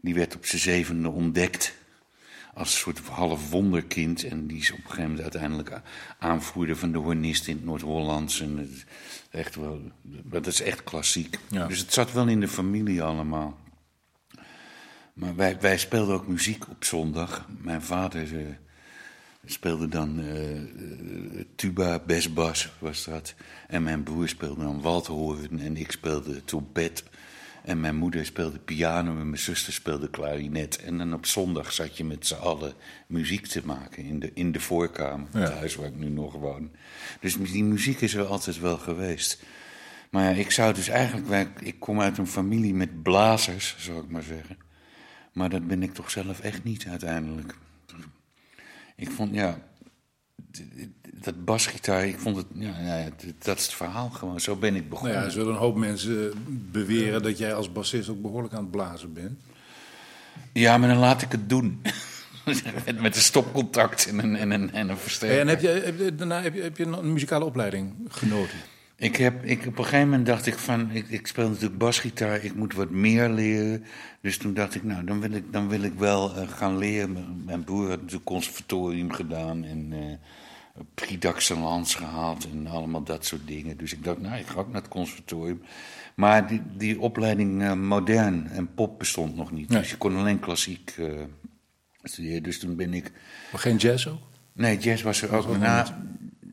die 0.00 0.14
werd 0.14 0.34
op 0.34 0.46
zijn 0.46 0.60
zevende 0.60 1.08
ontdekt 1.08 1.74
als 2.54 2.72
een 2.72 2.78
soort 2.78 2.98
half 2.98 3.50
wonderkind. 3.50 4.24
En 4.24 4.46
die 4.46 4.58
is 4.58 4.70
op 4.70 4.76
een 4.76 4.84
gegeven 4.84 5.02
moment 5.02 5.22
uiteindelijk 5.22 5.80
aanvoerder 6.18 6.76
van 6.76 6.92
de 6.92 6.98
hornist 6.98 7.46
in 7.46 7.56
het 7.56 7.64
Noord-Hollands. 7.64 8.40
En 8.40 8.70
echt 9.30 9.54
wel, 9.54 9.80
dat 10.02 10.46
is 10.46 10.62
echt 10.62 10.84
klassiek. 10.84 11.38
Ja. 11.48 11.66
Dus 11.66 11.78
het 11.78 11.92
zat 11.92 12.12
wel 12.12 12.28
in 12.28 12.40
de 12.40 12.48
familie 12.48 13.02
allemaal. 13.02 13.58
Maar 15.14 15.36
wij, 15.36 15.60
wij 15.60 15.78
speelden 15.78 16.14
ook 16.14 16.26
muziek 16.26 16.68
op 16.68 16.84
zondag. 16.84 17.46
Mijn 17.58 17.82
vader 17.82 18.38
eh, 18.38 18.46
speelde 19.46 19.88
dan 19.88 20.20
eh, 20.20 20.56
eh, 20.56 20.66
tuba, 21.54 21.98
besbas 22.06 22.72
was 22.78 23.04
dat. 23.04 23.34
En 23.68 23.82
mijn 23.82 24.02
broer 24.02 24.28
speelde 24.28 24.62
dan 24.62 24.80
waldhoorn 24.80 25.60
en 25.60 25.76
ik 25.76 25.90
speelde 25.90 26.44
trompet. 26.44 27.04
En 27.64 27.80
mijn 27.80 27.96
moeder 27.96 28.26
speelde 28.26 28.58
piano 28.58 29.10
en 29.10 29.30
mijn 29.30 29.42
zuster 29.42 29.72
speelde 29.72 30.10
klarinet. 30.10 30.82
En 30.82 30.98
dan 30.98 31.14
op 31.14 31.26
zondag 31.26 31.72
zat 31.72 31.96
je 31.96 32.04
met 32.04 32.26
z'n 32.26 32.34
allen 32.34 32.72
muziek 33.06 33.46
te 33.46 33.62
maken 33.64 34.04
in 34.04 34.20
de, 34.20 34.30
in 34.34 34.52
de 34.52 34.60
voorkamer. 34.60 35.28
Ja. 35.32 35.38
Het 35.38 35.52
huis 35.52 35.74
waar 35.74 35.86
ik 35.86 35.96
nu 35.96 36.08
nog 36.08 36.32
woon. 36.32 36.70
Dus 37.20 37.36
die 37.36 37.64
muziek 37.64 38.00
is 38.00 38.14
er 38.14 38.24
altijd 38.24 38.60
wel 38.60 38.78
geweest. 38.78 39.42
Maar 40.10 40.24
ja, 40.24 40.30
ik 40.30 40.50
zou 40.50 40.74
dus 40.74 40.88
eigenlijk... 40.88 41.60
Ik 41.60 41.80
kom 41.80 42.00
uit 42.00 42.18
een 42.18 42.26
familie 42.26 42.74
met 42.74 43.02
blazers, 43.02 43.76
zou 43.78 44.02
ik 44.02 44.08
maar 44.08 44.22
zeggen. 44.22 44.56
Maar 45.32 45.48
dat 45.48 45.66
ben 45.66 45.82
ik 45.82 45.94
toch 45.94 46.10
zelf 46.10 46.40
echt 46.40 46.64
niet 46.64 46.86
uiteindelijk. 46.86 47.54
Ik 49.02 49.10
vond, 49.10 49.34
ja... 49.34 49.58
Dat 51.14 51.44
basgitaar, 51.44 52.06
ik 52.06 52.18
vond 52.18 52.36
het... 52.36 52.46
Ja, 52.54 52.78
ja, 52.80 52.98
ja, 52.98 53.08
dat 53.38 53.58
is 53.58 53.64
het 53.64 53.74
verhaal 53.74 54.10
gewoon. 54.10 54.40
Zo 54.40 54.56
ben 54.56 54.68
ik 54.68 54.74
Nou 54.74 54.88
begonnen. 54.90 55.18
ja, 55.18 55.24
er 55.24 55.30
zullen 55.30 55.52
een 55.52 55.58
hoop 55.58 55.76
mensen 55.76 56.32
beweren 56.72 57.22
dat 57.22 57.38
jij 57.38 57.54
als 57.54 57.72
bassist 57.72 58.08
ook 58.08 58.22
behoorlijk 58.22 58.54
aan 58.54 58.62
het 58.62 58.70
blazen 58.70 59.12
bent. 59.12 59.40
Ja, 60.52 60.78
maar 60.78 60.88
dan 60.88 60.98
laat 60.98 61.22
ik 61.22 61.32
het 61.32 61.48
doen. 61.48 61.82
met, 63.00 63.16
een 63.16 63.22
stopcontact 63.22 64.06
en 64.06 64.18
een, 64.18 64.36
en 64.36 64.50
een, 64.50 64.72
en 64.72 64.88
een 64.88 64.96
versterker. 64.96 65.40
En 65.40 65.48
heb 65.48 65.60
je, 65.60 65.68
heb 65.68 66.18
daarna 66.18 66.42
heb 66.42 66.54
je, 66.54 66.62
heb 66.62 66.76
je 66.76 66.84
een 66.84 67.12
muzikale 67.12 67.44
opleiding 67.44 67.94
genoten? 68.08 68.58
Ik 69.02 69.16
heb, 69.16 69.44
ik, 69.44 69.66
op 69.66 69.78
een 69.78 69.84
gegeven 69.84 70.08
moment 70.08 70.26
dacht 70.26 70.46
ik 70.46 70.58
van, 70.58 70.90
ik, 70.90 71.08
ik 71.08 71.26
speel 71.26 71.48
natuurlijk 71.48 71.78
basgitaar, 71.78 72.44
ik 72.44 72.54
moet 72.54 72.74
wat 72.74 72.90
meer 72.90 73.28
leren. 73.28 73.84
Dus 74.20 74.36
toen 74.38 74.54
dacht 74.54 74.74
ik, 74.74 74.82
nou, 74.82 75.04
dan 75.04 75.20
wil 75.20 75.32
ik, 75.32 75.52
dan 75.52 75.68
wil 75.68 75.82
ik 75.82 75.92
wel 75.94 76.36
eh, 76.36 76.48
gaan 76.48 76.78
leren. 76.78 77.42
Mijn- 77.44 77.64
broer 77.64 77.88
had 77.88 77.98
natuurlijk 78.00 78.24
conservatorium 78.24 79.12
gedaan 79.12 79.64
en 79.64 79.88
eh 79.92 80.18
Prix 80.94 81.48
gehaald 81.94 82.50
en 82.50 82.66
allemaal 82.66 83.02
dat 83.02 83.24
soort 83.24 83.46
dingen. 83.46 83.76
Dus 83.76 83.92
ik 83.92 84.04
dacht, 84.04 84.20
nou, 84.20 84.38
ik 84.38 84.46
ga 84.46 84.58
ook 84.58 84.72
naar 84.72 84.80
het 84.82 84.90
conservatorium. 84.90 85.62
Maar 86.14 86.48
die, 86.48 86.62
die 86.76 87.00
opleiding 87.00 87.62
eh, 87.62 87.72
modern 87.72 88.48
en 88.50 88.74
pop 88.74 88.98
bestond 88.98 89.36
nog 89.36 89.52
niet. 89.52 89.68
Nee. 89.68 89.78
Dus 89.78 89.90
je 89.90 89.96
kon 89.96 90.16
alleen 90.16 90.40
klassiek 90.40 90.94
studeren. 92.02 92.42
Dus 92.42 92.58
toen 92.58 92.76
ben 92.76 92.94
ik 92.94 93.12
Maar 93.52 93.60
geen 93.60 93.76
jazz 93.76 94.06
ook? 94.06 94.20
Nee, 94.52 94.78
jazz 94.78 95.02
was 95.02 95.22
er 95.22 95.34
ook. 95.34 95.46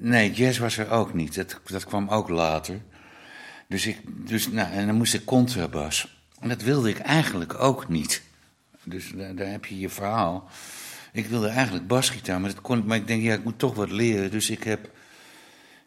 Nee, 0.02 0.32
jazz 0.32 0.60
was 0.60 0.78
er 0.78 0.90
ook 0.90 1.14
niet. 1.14 1.36
Dat, 1.36 1.60
dat 1.66 1.86
kwam 1.86 2.10
ook 2.10 2.30
later. 2.30 2.82
Dus 3.68 3.86
ik, 3.86 4.02
dus, 4.06 4.48
nou, 4.48 4.72
en 4.72 4.86
dan 4.86 4.96
moest 4.96 5.14
ik 5.14 5.26
contrabas. 5.26 6.22
En 6.40 6.50
dat 6.50 6.62
wilde 6.62 6.90
ik 6.90 6.98
eigenlijk 6.98 7.60
ook 7.62 7.90
niet. 7.90 8.22
Dus 8.84 9.12
daar, 9.16 9.36
daar 9.36 9.52
heb 9.52 9.66
je 9.66 9.80
je 9.80 9.90
verhaal. 9.90 10.50
Ik 11.12 11.26
wilde 11.26 11.48
eigenlijk 11.48 11.88
basgitaar, 11.88 12.42
maar, 12.42 12.50
dat 12.54 12.62
kon, 12.62 12.86
maar 12.86 12.98
ik 12.98 13.08
denk, 13.08 13.24
ja, 13.24 13.34
ik 13.34 13.44
moet 13.44 13.60
toch 13.60 13.76
wat 13.76 13.92
leren. 13.92 14.32
Dus 14.32 14.50
ik 14.50 14.64
heb, 14.64 14.92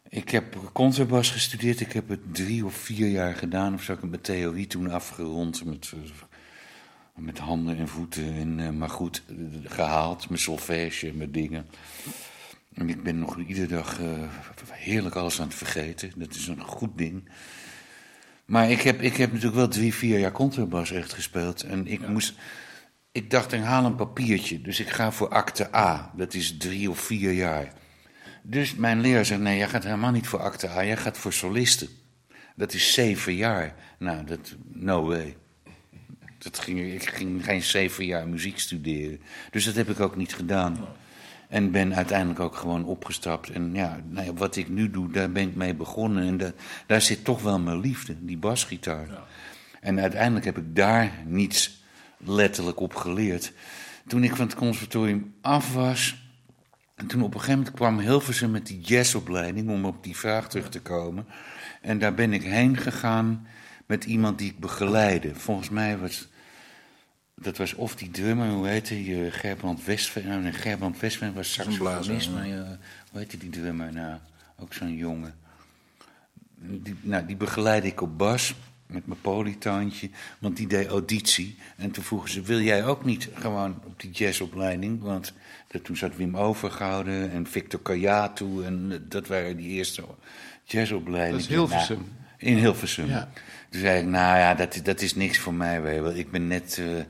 ik 0.08 0.30
heb 0.30 0.70
contrabas 0.72 1.30
gestudeerd. 1.30 1.80
Ik 1.80 1.92
heb 1.92 2.08
het 2.08 2.34
drie 2.34 2.64
of 2.64 2.74
vier 2.74 3.08
jaar 3.08 3.34
gedaan. 3.34 3.74
Of 3.74 3.82
zo. 3.82 3.92
Ik 3.92 4.00
heb 4.00 4.10
mijn 4.10 4.22
theorie 4.22 4.66
toen 4.66 4.90
afgerond 4.90 5.64
met, 5.64 5.92
met 7.14 7.38
handen 7.38 7.78
en 7.78 7.88
voeten. 7.88 8.34
En, 8.34 8.60
eh, 8.60 8.70
maar 8.70 8.90
goed, 8.90 9.22
eh, 9.28 9.34
gehaald. 9.64 10.28
Mijn 10.28 10.40
solfège, 10.40 11.12
mijn 11.12 11.32
dingen. 11.32 11.66
En 12.74 12.88
ik 12.88 13.02
ben 13.02 13.18
nog 13.18 13.38
iedere 13.38 13.66
dag 13.66 14.00
eh, 14.00 14.08
heerlijk 14.70 15.14
alles 15.14 15.40
aan 15.40 15.46
het 15.46 15.56
vergeten. 15.56 16.12
Dat 16.16 16.34
is 16.34 16.46
een 16.46 16.60
goed 16.60 16.98
ding. 16.98 17.28
Maar 18.44 18.70
ik 18.70 18.80
heb, 18.80 19.00
ik 19.00 19.16
heb 19.16 19.28
natuurlijk 19.28 19.56
wel 19.56 19.68
drie, 19.68 19.94
vier 19.94 20.18
jaar 20.18 20.32
contrabas 20.32 20.90
echt 20.90 21.12
gespeeld. 21.12 21.62
En 21.62 21.86
ik 21.86 22.08
moest... 22.08 22.34
Ik 23.12 23.30
dacht, 23.30 23.52
ik 23.52 23.60
haal 23.60 23.84
een 23.84 23.94
papiertje. 23.94 24.60
Dus 24.60 24.80
ik 24.80 24.88
ga 24.88 25.12
voor 25.12 25.28
acte 25.28 25.74
A. 25.74 26.12
Dat 26.16 26.34
is 26.34 26.56
drie 26.56 26.90
of 26.90 26.98
vier 26.98 27.32
jaar. 27.32 27.72
Dus 28.42 28.74
mijn 28.74 29.00
leraar 29.00 29.24
zei, 29.24 29.40
nee, 29.40 29.58
jij 29.58 29.68
gaat 29.68 29.84
helemaal 29.84 30.10
niet 30.10 30.26
voor 30.26 30.40
acte 30.40 30.68
A. 30.68 30.84
Jij 30.84 30.96
gaat 30.96 31.18
voor 31.18 31.32
solisten. 31.32 31.88
Dat 32.56 32.72
is 32.72 32.92
zeven 32.92 33.34
jaar. 33.34 33.74
Nou, 33.98 34.24
dat... 34.24 34.54
No 34.72 35.06
way. 35.06 35.36
Dat 36.38 36.58
ging, 36.58 36.92
ik 36.92 37.08
ging 37.08 37.44
geen 37.44 37.62
zeven 37.62 38.04
jaar 38.04 38.28
muziek 38.28 38.58
studeren. 38.58 39.20
Dus 39.50 39.64
dat 39.64 39.74
heb 39.74 39.90
ik 39.90 40.00
ook 40.00 40.16
niet 40.16 40.34
gedaan. 40.34 40.86
En 41.52 41.70
ben 41.70 41.94
uiteindelijk 41.94 42.40
ook 42.40 42.56
gewoon 42.56 42.84
opgestapt. 42.84 43.50
En 43.50 43.74
ja, 43.74 44.00
nou 44.08 44.26
ja, 44.26 44.32
wat 44.32 44.56
ik 44.56 44.68
nu 44.68 44.90
doe, 44.90 45.10
daar 45.10 45.32
ben 45.32 45.48
ik 45.48 45.54
mee 45.54 45.74
begonnen. 45.74 46.26
En 46.26 46.36
da- 46.36 46.52
daar 46.86 47.00
zit 47.00 47.24
toch 47.24 47.42
wel 47.42 47.58
mijn 47.58 47.80
liefde, 47.80 48.24
die 48.24 48.38
basgitaar. 48.38 49.08
En 49.80 50.00
uiteindelijk 50.00 50.44
heb 50.44 50.58
ik 50.58 50.76
daar 50.76 51.12
niets 51.26 51.84
letterlijk 52.16 52.80
op 52.80 52.94
geleerd. 52.94 53.52
Toen 54.06 54.24
ik 54.24 54.36
van 54.36 54.46
het 54.46 54.54
conservatorium 54.54 55.34
af 55.40 55.74
was... 55.74 56.20
En 56.94 57.06
toen 57.06 57.22
op 57.22 57.34
een 57.34 57.40
gegeven 57.40 57.58
moment 57.58 57.76
kwam 57.76 57.98
Hilversum 57.98 58.50
met 58.50 58.66
die 58.66 58.80
jazzopleiding... 58.80 59.70
om 59.70 59.84
op 59.84 60.04
die 60.04 60.16
vraag 60.16 60.48
terug 60.48 60.68
te 60.68 60.80
komen. 60.80 61.26
En 61.80 61.98
daar 61.98 62.14
ben 62.14 62.32
ik 62.32 62.42
heen 62.42 62.76
gegaan 62.76 63.46
met 63.86 64.04
iemand 64.04 64.38
die 64.38 64.50
ik 64.50 64.58
begeleidde. 64.58 65.34
Volgens 65.34 65.70
mij 65.70 65.98
was... 65.98 66.28
Dat 67.34 67.56
was 67.56 67.74
of 67.74 67.94
die 67.94 68.10
drummer, 68.10 68.48
hoe 68.48 68.66
heette 68.66 69.04
je, 69.04 69.30
Gerbrand 69.30 69.84
Westven. 69.84 70.42
Nee, 70.42 70.52
Gerbrand 70.52 71.00
Westven 71.00 71.34
was 71.34 71.52
saxofonist, 71.52 72.30
maar 72.30 72.44
eh, 72.44 72.70
hoe 73.10 73.18
heette 73.18 73.38
die 73.38 73.50
drummer 73.50 73.92
nou? 73.92 74.18
Ook 74.58 74.74
zo'n 74.74 74.96
jongen. 74.96 75.34
Die, 76.56 76.94
nou, 77.00 77.26
die 77.26 77.36
begeleidde 77.36 77.88
ik 77.88 78.00
op 78.00 78.18
bas 78.18 78.54
met 78.86 79.06
mijn 79.06 79.20
polytoontje, 79.20 80.10
want 80.38 80.56
die 80.56 80.66
deed 80.66 80.86
auditie. 80.86 81.56
En 81.76 81.90
toen 81.90 82.04
vroegen 82.04 82.30
ze, 82.30 82.42
wil 82.42 82.60
jij 82.60 82.84
ook 82.84 83.04
niet 83.04 83.28
gewoon 83.34 83.80
op 83.84 84.00
die 84.00 84.10
jazzopleiding? 84.10 85.02
Want 85.02 85.32
dat, 85.68 85.84
toen 85.84 85.96
zat 85.96 86.16
Wim 86.16 86.36
Overgouden 86.36 87.30
en 87.30 87.46
Victor 87.46 87.80
Kayatu 87.80 88.64
en 88.64 88.88
eh, 88.92 88.98
dat 89.02 89.26
waren 89.26 89.56
die 89.56 89.68
eerste 89.68 90.04
jazzopleidingen. 90.64 91.40
Dat 91.40 91.50
is 91.50 91.56
Hilversum. 91.56 91.96
Nou, 91.96 92.08
in 92.42 92.56
Hilversum. 92.56 93.06
Ja. 93.08 93.28
Toen 93.70 93.80
zei 93.80 94.00
ik, 94.00 94.06
nou 94.06 94.38
ja, 94.38 94.54
dat, 94.54 94.74
is- 94.74 94.82
dat 94.82 95.00
is 95.00 95.14
niks 95.14 95.38
voor 95.38 95.54
mij. 95.54 95.82
Weet. 95.82 96.16
Ik 96.16 96.30
ben 96.30 96.46
net... 96.46 96.78
eh, 96.80 97.04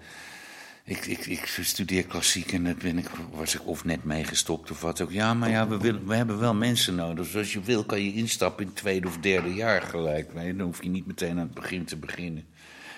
ik, 0.84 1.06
ik, 1.06 1.26
ik 1.26 1.46
studeer 1.60 2.02
klassiek 2.04 2.52
en 2.52 2.64
dat 2.64 2.78
ben 2.78 2.98
ik, 2.98 3.06
was 3.30 3.54
ik 3.54 3.66
of 3.66 3.84
net 3.84 4.04
meegestopt 4.04 4.70
of 4.70 4.80
wat 4.80 5.00
ook. 5.00 5.10
Ja, 5.12 5.34
maar 5.34 5.50
ja, 5.50 5.68
we, 5.68 5.78
willen, 5.78 6.06
we 6.06 6.14
hebben 6.14 6.38
wel 6.38 6.54
mensen 6.54 6.94
nodig. 6.94 7.24
Dus 7.26 7.36
als 7.36 7.52
je 7.52 7.60
wil 7.60 7.84
kan 7.84 8.02
je 8.02 8.12
instappen 8.14 8.62
in 8.62 8.68
het 8.68 8.76
tweede 8.78 9.06
of 9.08 9.18
derde 9.18 9.54
jaar 9.54 9.82
gelijk. 9.82 10.34
Dan 10.34 10.60
hoef 10.60 10.82
je 10.82 10.88
niet 10.88 11.06
meteen 11.06 11.30
aan 11.30 11.36
het 11.38 11.54
begin 11.54 11.84
te 11.84 11.96
beginnen. 11.96 12.44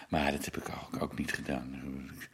Maar 0.09 0.33
dat 0.33 0.45
heb 0.45 0.57
ik 0.57 0.69
ook, 0.69 1.03
ook 1.03 1.19
niet 1.19 1.33
gedaan. 1.33 1.81
Ik 2.11 2.29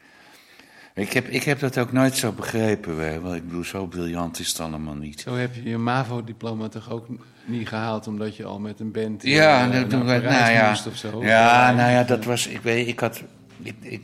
heb, 1.09 1.29
ik 1.29 1.43
heb 1.43 1.59
dat 1.59 1.79
ook 1.79 1.93
nooit 1.93 2.17
zo 2.17 2.33
begrepen. 2.33 2.95
je 2.95 3.21
wel. 3.21 3.35
Ik 3.35 3.45
bedoel, 3.49 3.65
zo 3.65 3.87
briljant 3.87 4.39
is 4.39 4.49
het 4.49 4.61
allemaal 4.61 4.95
niet. 4.95 5.21
Zo 5.21 5.35
heb 5.35 5.55
je 5.55 5.63
je 5.63 5.79
MAVO-diploma 5.79 6.69
toch 6.69 6.91
ook 6.91 7.07
niet 7.45 7.69
gehaald... 7.69 8.07
omdat 8.07 8.37
je 8.37 8.45
al 8.45 8.59
met 8.59 8.81
een 8.81 8.93
band 8.93 9.23
Ja, 9.23 9.67
naar 9.67 9.81
dat 9.81 9.91
doen 9.91 10.01
we. 10.01 10.07
Parijs 10.07 10.41
Nou 10.41 10.53
ja, 10.53 10.69
moest 10.69 10.87
of 10.87 10.97
zo? 10.97 11.25
ja, 11.25 11.73
nou 11.73 11.91
ja, 11.91 12.05
dat 12.05 12.25
was. 12.25 12.47
Ik 12.47 12.61
weet, 12.61 12.89
ik 12.89 13.01
had. 13.01 13.23
Ik, 13.63 13.75
ik, 13.81 14.03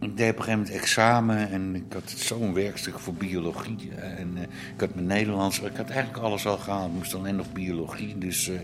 ik 0.00 0.16
deed 0.16 0.30
op 0.30 0.38
een 0.38 0.44
gegeven 0.44 0.58
moment 0.58 0.70
examen 0.70 1.50
en 1.50 1.74
ik 1.74 1.92
had 1.92 2.10
zo'n 2.16 2.54
werkstuk 2.54 2.98
voor 2.98 3.14
biologie. 3.14 3.90
En 3.96 4.30
eh, 4.36 4.42
ik 4.74 4.80
had 4.80 4.94
mijn 4.94 5.06
Nederlands, 5.06 5.60
ik 5.60 5.76
had 5.76 5.90
eigenlijk 5.90 6.24
alles 6.24 6.46
al 6.46 6.56
gehaald. 6.56 6.88
Ik 6.90 6.96
moest 6.96 7.14
alleen 7.14 7.36
nog 7.36 7.52
biologie. 7.52 8.18
Dus 8.18 8.48
eh 8.48 8.58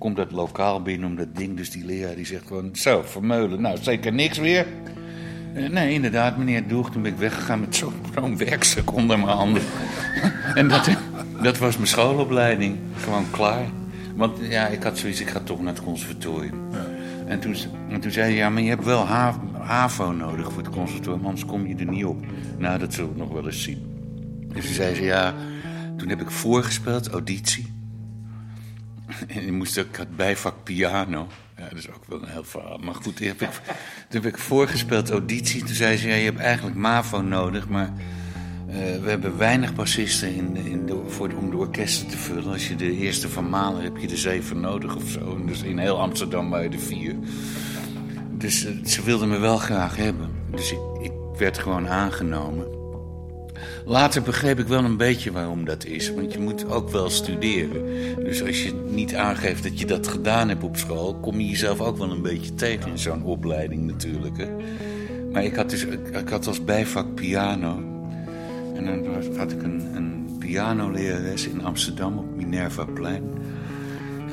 komt 0.00 0.16
dat 0.16 0.32
lokaal 0.32 0.82
binnen 0.82 1.08
om 1.08 1.16
dat 1.16 1.36
ding. 1.36 1.56
Dus 1.56 1.70
die 1.70 1.84
leraar 1.84 2.14
die 2.14 2.26
zegt 2.26 2.46
gewoon: 2.46 2.76
Zo, 2.76 3.02
Vermeulen, 3.02 3.60
nou 3.60 3.78
zeker 3.80 4.12
niks 4.12 4.38
weer. 4.38 4.66
Eh, 5.54 5.68
nee, 5.68 5.92
inderdaad, 5.92 6.36
meneer 6.36 6.68
Doeg. 6.68 6.90
Toen 6.90 7.02
ben 7.02 7.12
ik 7.12 7.18
weggegaan 7.18 7.60
met 7.60 7.76
zo'n 7.76 8.36
werkstuk 8.36 8.92
onder 8.92 9.18
mijn 9.18 9.36
handen. 9.36 9.62
en 10.54 10.68
dat, 10.68 10.90
dat 11.42 11.58
was 11.58 11.76
mijn 11.76 11.88
schoolopleiding. 11.88 12.76
Gewoon 12.96 13.30
klaar. 13.30 13.64
Want 14.14 14.38
ja, 14.40 14.66
ik 14.66 14.82
had 14.82 14.98
zoiets, 14.98 15.20
ik 15.20 15.28
ga 15.28 15.40
toch 15.40 15.60
naar 15.62 15.74
het 15.74 15.82
conservatorium. 15.82 16.54
En, 17.26 17.40
toen, 17.40 17.56
en 17.88 18.00
toen 18.00 18.10
zei 18.10 18.26
hij, 18.26 18.36
ja, 18.36 18.50
maar 18.50 18.62
je 18.62 18.68
hebt 18.68 18.84
wel 18.84 19.06
Ha- 19.06 19.40
HAVO 19.58 20.12
nodig 20.12 20.52
voor 20.52 20.62
het 20.62 20.70
conservatorium, 20.70 21.24
anders 21.24 21.44
kom 21.44 21.66
je 21.66 21.76
er 21.76 21.86
niet 21.86 22.04
op. 22.04 22.24
Nou, 22.58 22.78
dat 22.78 22.94
zullen 22.94 23.12
we 23.12 23.18
nog 23.18 23.32
wel 23.32 23.46
eens 23.46 23.62
zien. 23.62 23.82
Dus 24.52 24.64
toen 24.64 24.74
zei 24.74 24.94
ze, 24.94 25.02
ja, 25.02 25.34
toen 25.96 26.08
heb 26.08 26.20
ik 26.20 26.30
voorgespeeld, 26.30 27.08
auditie. 27.08 27.72
En 29.26 29.44
je 29.44 29.52
moest 29.52 29.78
ook, 29.78 29.86
ik 29.86 29.96
had 29.96 30.16
bijvak 30.16 30.54
piano. 30.64 31.28
Ja, 31.60 31.68
dat 31.68 31.78
is 31.78 31.88
ook 31.90 32.04
wel 32.06 32.22
een 32.22 32.28
heel 32.28 32.44
verhaal. 32.44 32.78
Maar 32.78 32.94
goed, 32.94 33.16
toen 33.16 33.26
heb 33.26 33.42
ik, 33.42 33.50
toen 34.08 34.22
heb 34.22 34.26
ik 34.26 34.38
voorgespeeld 34.38 35.10
auditie. 35.10 35.64
Toen 35.64 35.74
zei 35.74 35.96
ze, 35.96 36.08
ja, 36.08 36.14
je 36.14 36.24
hebt 36.24 36.38
eigenlijk 36.38 36.76
MAVO 36.76 37.20
nodig, 37.20 37.68
maar 37.68 37.92
eh, 38.68 38.76
we 39.02 39.08
hebben 39.10 39.36
weinig 39.38 39.74
bassisten 39.74 40.34
in, 40.34 40.56
in 40.56 40.86
de, 40.86 41.02
voor, 41.08 41.28
de- 41.28 41.36
om 41.36 41.50
de 41.50 41.56
orkesten 41.56 42.06
te 42.08 42.16
vullen. 42.16 42.52
Als 42.52 42.68
je 42.68 42.76
de 42.76 42.96
eerste 42.96 43.28
van 43.28 43.48
Malen 43.48 43.82
heb 43.82 43.96
je 43.96 44.08
er 44.08 44.18
zeven 44.18 44.60
nodig 44.60 44.96
of 44.96 45.08
zo. 45.10 45.44
Dus 45.44 45.62
in 45.62 45.78
heel 45.78 46.00
Amsterdam 46.00 46.50
waren 46.50 46.72
er 46.72 46.78
vier. 46.78 47.14
Dus 48.30 48.64
eh, 48.64 48.72
ze 48.84 49.02
wilden 49.02 49.28
me 49.28 49.38
wel 49.38 49.56
graag 49.56 49.96
hebben. 49.96 50.30
Dus 50.50 50.72
ik, 50.72 50.78
ik 51.02 51.12
werd 51.38 51.58
gewoon 51.58 51.88
aangenomen. 51.88 52.66
Later 53.84 54.22
begreep 54.22 54.58
ik 54.58 54.66
wel 54.66 54.84
een 54.84 54.96
beetje 54.96 55.32
waarom 55.32 55.64
dat 55.64 55.84
is. 55.84 56.14
Want 56.14 56.32
je 56.32 56.38
moet 56.38 56.70
ook 56.70 56.90
wel 56.90 57.10
studeren. 57.10 57.84
Dus 58.24 58.42
als 58.42 58.62
je 58.62 58.72
niet 58.88 59.14
aangeeft 59.14 59.62
dat 59.62 59.80
je 59.80 59.86
dat 59.86 60.08
gedaan 60.08 60.48
hebt 60.48 60.62
op 60.62 60.76
school... 60.76 61.14
kom 61.14 61.40
je 61.40 61.48
jezelf 61.48 61.80
ook 61.80 61.98
wel 61.98 62.10
een 62.10 62.22
beetje 62.22 62.54
tegen 62.54 62.90
in 62.90 62.98
zo'n 62.98 63.24
opleiding 63.24 63.86
natuurlijk. 63.86 64.36
Hè. 64.36 64.48
Maar 65.32 65.44
ik 65.44 65.54
had, 65.54 65.70
dus, 65.70 65.84
ik, 65.84 66.28
had 66.28 66.46
als 66.46 66.64
bijvak 66.64 67.14
piano. 67.14 67.82
En 68.74 68.84
dan 68.84 69.36
had 69.36 69.52
ik 69.52 69.62
een, 69.62 69.96
een 69.96 70.36
pianolerares 70.38 71.48
in 71.48 71.64
Amsterdam 71.64 72.18
op 72.18 72.36
Minervaplein. 72.36 73.22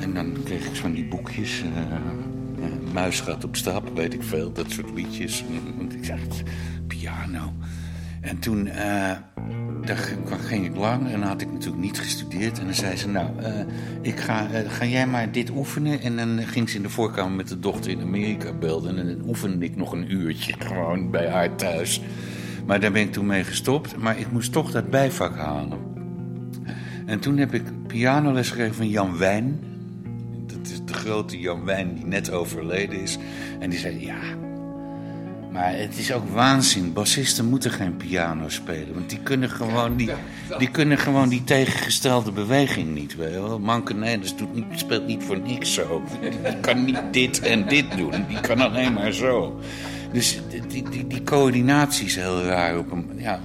En 0.00 0.14
dan 0.14 0.36
kreeg 0.44 0.66
ik 0.66 0.76
van 0.76 0.92
die 0.92 1.04
boekjes... 1.04 1.62
eh, 1.62 1.82
eh, 1.82 1.98
Muisgat 2.92 3.44
op 3.44 3.56
stap, 3.56 3.90
weet 3.94 4.14
ik 4.14 4.22
veel, 4.22 4.52
dat 4.52 4.70
soort 4.70 4.90
liedjes. 4.94 5.44
Want 5.76 5.94
ik 5.94 6.04
zeg, 6.04 6.20
piano. 6.86 7.52
En 8.20 8.38
toen 8.38 8.66
eh, 8.66 9.10
daar 9.84 9.96
ging- 9.96 10.64
ik 10.64 10.76
lang 10.76 11.10
en 11.10 11.22
had 11.22 11.40
ik 11.40 11.52
natuurlijk 11.52 11.82
niet 11.82 11.98
gestudeerd. 12.00 12.58
En 12.58 12.64
dan 12.64 12.74
zei 12.74 12.96
ze, 12.96 13.08
nou, 13.08 13.28
eh, 13.38 13.52
ik 14.00 14.20
ga, 14.20 14.50
eh, 14.50 14.70
ga 14.70 14.84
jij 14.84 15.06
maar 15.06 15.32
dit 15.32 15.50
oefenen. 15.50 16.00
En 16.00 16.16
dan 16.16 16.38
ging 16.46 16.68
ze 16.70 16.76
in 16.76 16.82
de 16.82 16.88
voorkamer 16.90 17.32
met 17.32 17.48
de 17.48 17.58
dochter 17.58 17.90
in 17.90 18.00
Amerika 18.00 18.52
belden. 18.52 18.98
En 18.98 19.06
dan 19.06 19.28
oefende 19.28 19.64
ik 19.64 19.76
nog 19.76 19.92
een 19.92 20.12
uurtje 20.12 20.54
gewoon 20.66 21.10
bij 21.10 21.28
haar 21.30 21.54
thuis. 21.56 22.00
Maar 22.66 22.80
daar 22.80 22.92
ben 22.92 23.02
ik 23.02 23.12
toen 23.12 23.26
mee 23.26 23.44
gestopt. 23.44 23.96
Maar 23.96 24.18
ik 24.18 24.30
moest 24.32 24.52
toch 24.52 24.70
dat 24.70 24.90
bijvak 24.90 25.36
halen. 25.36 25.78
En 27.06 27.18
toen 27.18 27.36
heb 27.36 27.54
ik 27.54 27.62
pianoles 27.86 28.50
gegeven 28.50 28.74
van 28.74 28.88
Jan 28.88 29.18
Wijn. 29.18 29.58
Dat 30.46 30.66
is 30.66 30.80
de 30.84 30.92
grote 30.92 31.38
Jan 31.38 31.64
Wijn 31.64 31.94
die 31.94 32.06
net 32.06 32.30
overleden 32.30 33.00
is. 33.00 33.18
En 33.60 33.70
die 33.70 33.78
zei, 33.78 34.04
ja, 34.06 34.16
maar 35.50 35.76
het 35.76 35.98
is 35.98 36.12
ook 36.12 36.28
waanzin. 36.28 36.92
Bassisten 36.92 37.48
moeten 37.48 37.70
geen 37.70 37.96
piano 37.96 38.48
spelen. 38.48 38.94
Want 38.94 39.10
die 39.10 39.18
kunnen 39.22 39.50
gewoon 39.50 39.96
die, 39.96 40.10
die, 40.58 40.70
kunnen 40.70 40.98
gewoon 40.98 41.28
die 41.28 41.44
tegengestelde 41.44 42.32
beweging 42.32 42.94
niet. 42.94 43.16
Manke 43.60 43.94
Nederlands 43.94 44.36
doet 44.36 44.54
niet, 44.54 44.64
speelt 44.74 45.06
niet 45.06 45.22
voor 45.24 45.40
niks 45.40 45.74
zo. 45.74 46.02
Die 46.20 46.60
kan 46.60 46.84
niet 46.84 47.00
dit 47.10 47.40
en 47.40 47.68
dit 47.68 47.96
doen. 47.96 48.24
Die 48.28 48.40
kan 48.40 48.60
alleen 48.60 48.92
maar 48.92 49.12
zo. 49.12 49.60
Dus 50.12 50.40
die, 50.68 50.82
die, 50.90 51.06
die, 51.06 51.22
coördinatie 51.22 52.06
is 52.06 52.16
heel 52.16 52.42
raar. 52.42 52.78
Op 52.78 52.92
een, 52.92 53.10
ja, 53.16 53.40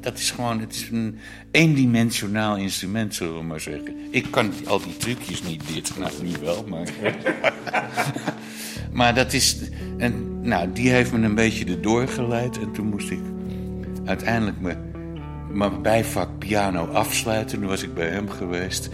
dat 0.00 0.18
is 0.18 0.30
gewoon 0.30 0.60
het 0.60 0.74
is 0.74 0.88
een 0.92 1.18
eendimensionaal 1.50 2.56
instrument, 2.56 3.14
zullen 3.14 3.38
we 3.38 3.42
maar 3.42 3.60
zeggen. 3.60 3.94
Ik 4.10 4.30
kan 4.30 4.52
al 4.66 4.80
die 4.80 4.96
trucjes 4.96 5.42
niet 5.42 5.62
dit. 5.74 5.98
Nou, 5.98 6.12
nu 6.22 6.32
wel, 6.42 6.64
maar... 6.68 6.88
Maar 8.96 9.14
dat 9.14 9.32
is. 9.32 9.56
En, 9.98 10.35
nou, 10.46 10.72
die 10.72 10.90
heeft 10.90 11.12
me 11.12 11.24
een 11.24 11.34
beetje 11.34 11.64
erdoor 11.64 12.08
geleid. 12.08 12.58
En 12.58 12.72
toen 12.72 12.86
moest 12.86 13.10
ik 13.10 13.20
uiteindelijk 14.04 14.56
mijn 15.50 15.82
bijvak 15.82 16.38
piano 16.38 16.86
afsluiten. 16.86 17.58
Toen 17.58 17.68
was 17.68 17.82
ik 17.82 17.94
bij 17.94 18.08
hem 18.08 18.28
geweest. 18.28 18.90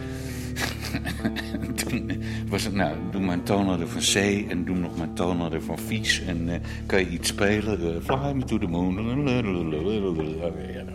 toen 1.84 2.22
was 2.48 2.64
het, 2.64 2.74
nou, 2.74 2.96
doe 3.10 3.20
maar 3.20 3.38
een 3.44 3.88
van 3.88 4.00
C 4.00 4.14
en 4.50 4.64
doe 4.64 4.76
nog 4.76 4.96
maar 4.96 5.08
een 5.52 5.62
van 5.62 5.78
vies. 5.78 6.22
En 6.24 6.48
eh, 6.48 6.60
kan 6.86 6.98
je 6.98 7.08
iets 7.08 7.28
spelen? 7.28 7.80
Eh, 7.80 8.16
fly 8.16 8.32
me 8.32 8.44
to 8.44 8.58
the 8.58 8.66
moon. 8.66 8.94
Nou, 9.24 9.42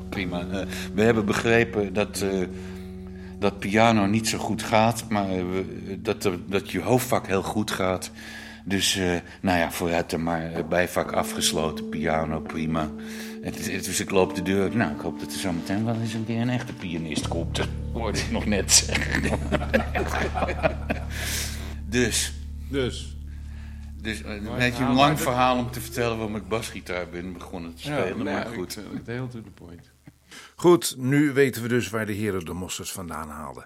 prima. 0.10 0.39
Eh, 0.39 0.65
we 0.93 1.02
hebben 1.02 1.26
begrepen 1.26 1.93
dat, 1.93 2.26
dat 3.39 3.60
piano 3.60 4.06
niet 4.06 4.28
zo 4.28 4.38
goed 4.38 4.63
gaat, 4.63 5.06
maar 5.10 5.28
dat, 6.00 6.30
dat 6.48 6.72
je 6.72 6.82
hoofdvak 6.82 7.28
heel 7.28 7.43
goed 7.43 7.72
gaat. 7.72 8.12
Dus, 8.67 8.95
eh, 8.95 9.15
nou 9.41 9.58
ja, 9.60 9.71
vooruit 9.71 10.12
er 10.12 10.19
maar 10.19 10.51
eh, 10.51 10.63
bijvak 10.67 11.12
afgesloten, 11.12 11.89
piano, 11.89 12.39
prima. 12.39 12.82
En 12.82 13.53
het- 13.53 13.71
het- 13.71 13.86
dus 13.86 13.99
ik 13.99 14.10
loop 14.10 14.36
de 14.36 14.41
deur. 14.41 14.75
Nou, 14.75 14.91
ik 14.95 14.99
hoop 15.01 15.19
dat 15.19 15.34
er 15.34 15.39
zo 15.39 15.51
meteen 15.51 15.86
wel 15.86 15.95
eens 16.01 16.13
een 16.13 16.25
keer 16.25 16.41
een 16.41 16.49
echte 16.49 16.73
pianist 16.73 17.27
komt. 17.27 17.56
Dat 17.56 17.67
hoorde 17.93 18.19
ik 18.19 18.32
nog 18.32 18.45
net 18.45 18.71
zeggen. 18.71 19.39
dus, 21.86 22.34
Dus. 22.69 23.15
dus 24.01 24.21
eh, 24.23 24.41
Maar 24.41 24.58
weet 24.58 24.73
je, 24.73 24.80
nou, 24.80 24.91
een 24.91 24.97
lang 24.97 25.19
verhaal 25.19 25.58
om 25.58 25.71
te 25.71 25.82
vertellen 25.82 26.17
waarom 26.17 26.36
ik 26.36 26.47
basgitaar 26.47 27.10
ben 27.10 27.34
begonnen 27.34 27.73
te 27.75 27.82
spelen. 27.82 28.23
nee, 28.23 28.34
maar 28.34 28.45
goed. 28.56 28.75
Het 28.75 29.08
heel 29.08 29.27
to 29.27 29.41
the 29.41 29.49
point. 29.65 29.89
Goed, 30.56 30.95
nu 30.97 31.32
weten 31.32 31.62
we 31.62 31.67
dus 31.67 31.89
waar 31.89 32.06
de 32.06 32.13
heren 32.13 32.45
de 32.45 32.53
mosterd 32.53 32.89
vandaan 32.89 33.30
haalden. 33.30 33.65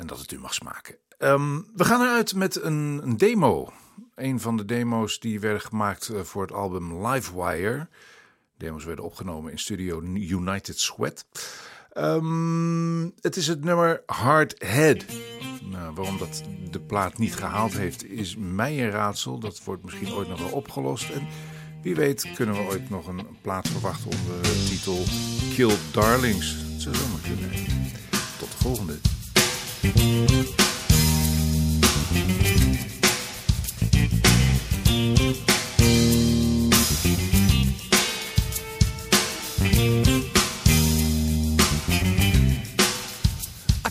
En 0.00 0.06
dat 0.06 0.18
het 0.18 0.32
u 0.32 0.38
mag 0.38 0.54
smaken. 0.54 0.96
Ehm, 1.18 1.60
we 1.74 1.84
gaan 1.84 2.00
eruit 2.00 2.34
met 2.34 2.62
een, 2.62 3.00
een 3.02 3.16
demo. 3.16 3.72
Een 4.14 4.40
van 4.40 4.56
de 4.56 4.64
demo's 4.64 5.20
die 5.20 5.40
werden 5.40 5.60
gemaakt 5.60 6.08
eh, 6.08 6.20
voor 6.20 6.42
het 6.42 6.52
album 6.52 7.06
Livewire. 7.06 7.88
Demos 8.56 8.84
werden 8.84 9.04
opgenomen 9.04 9.50
in 9.50 9.58
studio 9.58 10.02
United 10.02 10.78
Sweat. 10.78 11.26
Ehm, 11.92 13.02
het 13.20 13.36
is 13.36 13.46
het 13.46 13.64
nummer 13.64 14.02
Hard 14.06 14.54
Head. 14.58 15.04
Nou, 15.62 15.94
waarom 15.94 16.18
dat 16.18 16.42
de 16.70 16.80
plaat 16.80 17.18
niet 17.18 17.34
gehaald 17.34 17.72
heeft, 17.72 18.04
is 18.04 18.36
mij 18.36 18.84
een 18.84 18.90
raadsel. 18.90 19.38
Dat 19.38 19.64
wordt 19.64 19.84
misschien 19.84 20.12
ooit 20.12 20.28
nog 20.28 20.38
wel 20.38 20.52
opgelost. 20.52 21.10
En 21.10 21.26
wie 21.82 21.94
weet 21.94 22.32
kunnen 22.34 22.54
we 22.54 22.60
ooit 22.60 22.90
nog 22.90 23.06
een 23.06 23.26
plaat 23.40 23.68
verwachten 23.68 24.10
onder 24.10 24.42
de 24.42 24.64
titel 24.68 25.04
Kill 25.54 25.76
Darlings. 25.92 26.56
Het 26.72 26.82
zou 26.82 26.94
zomaar 26.94 27.20
kunnen. 27.20 27.50
Tot 28.38 28.50
de 28.50 28.58
volgende. 28.58 29.19
I 29.82 29.86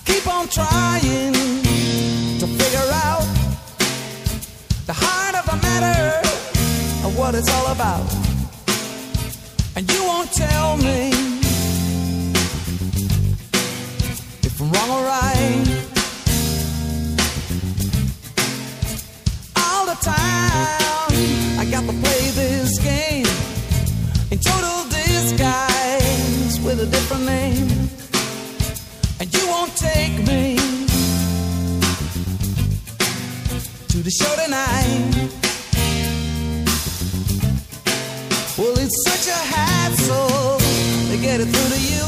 keep 0.06 0.28
on 0.28 0.48
trying 0.48 1.34
to 2.38 2.46
figure 2.46 2.90
out 2.94 3.26
the 4.86 4.94
heart 4.94 5.34
of 5.34 5.46
the 5.48 5.58
matter 5.64 6.22
of 7.08 7.18
what 7.18 7.34
it's 7.34 7.50
all 7.50 7.72
about. 7.72 8.06
And 9.76 9.92
you 9.92 10.04
won't 10.04 10.32
tell 10.34 10.78
me 10.78 11.19
the 34.10 34.24
show 34.24 34.36
tonight. 34.44 35.12
Well, 38.58 38.76
it's 38.80 38.98
such 39.08 39.28
a 39.28 39.40
hassle 39.54 40.58
to 41.12 41.18
get 41.22 41.40
it 41.42 41.46
through 41.46 41.72
to 41.76 41.82
you 41.94 42.08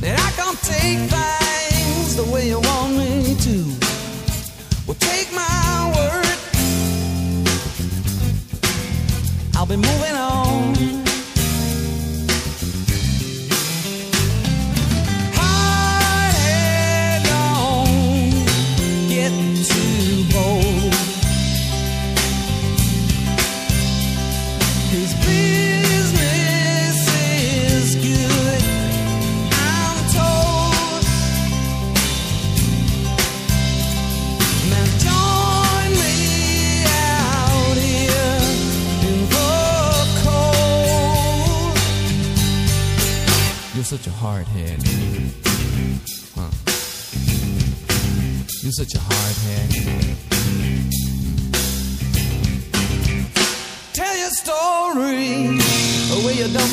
that 0.00 0.16
I 0.18 0.30
can't 0.38 0.60
take 0.62 1.00
things 1.10 2.16
the 2.16 2.24
way 2.32 2.48
you 2.48 2.60
want 2.60 2.96
me 2.96 3.34
to. 3.46 3.56
Well, 4.86 4.96
take 4.98 5.30
my 5.34 5.92
word, 5.96 6.38
I'll 9.56 9.66
be 9.66 9.76
moving 9.76 10.16
on. 10.16 10.21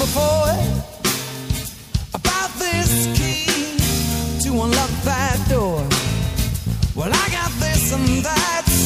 Before. 0.10 0.58
About 2.14 2.52
this 2.58 2.92
key 3.18 3.46
to 4.44 4.50
unlock 4.64 4.94
that 5.12 5.38
door. 5.50 5.82
Well, 6.96 7.12
I 7.14 7.26
got 7.38 7.52
this 7.64 7.94
and 7.94 8.10
that's 8.28 8.80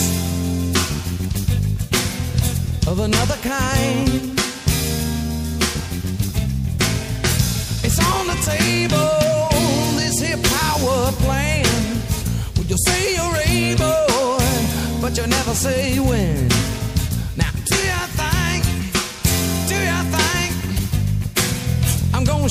of 2.87 2.99
another 2.99 3.37
kind. 3.41 4.09
It's 7.85 7.99
on 8.11 8.23
the 8.31 8.37
table, 8.53 9.15
this 9.99 10.19
here 10.19 10.41
power 10.57 11.11
plan. 11.23 11.65
Well, 12.55 12.67
you 12.71 12.77
say 12.87 13.15
you're 13.15 13.39
able, 13.61 14.39
but 15.01 15.17
you 15.17 15.25
never 15.27 15.53
say 15.53 15.99
when. 15.99 16.62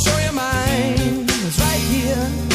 Show 0.04 0.18
you 0.18 0.32
mine? 0.32 1.26
It's 1.28 1.58
right 1.60 1.84
here, 1.92 2.51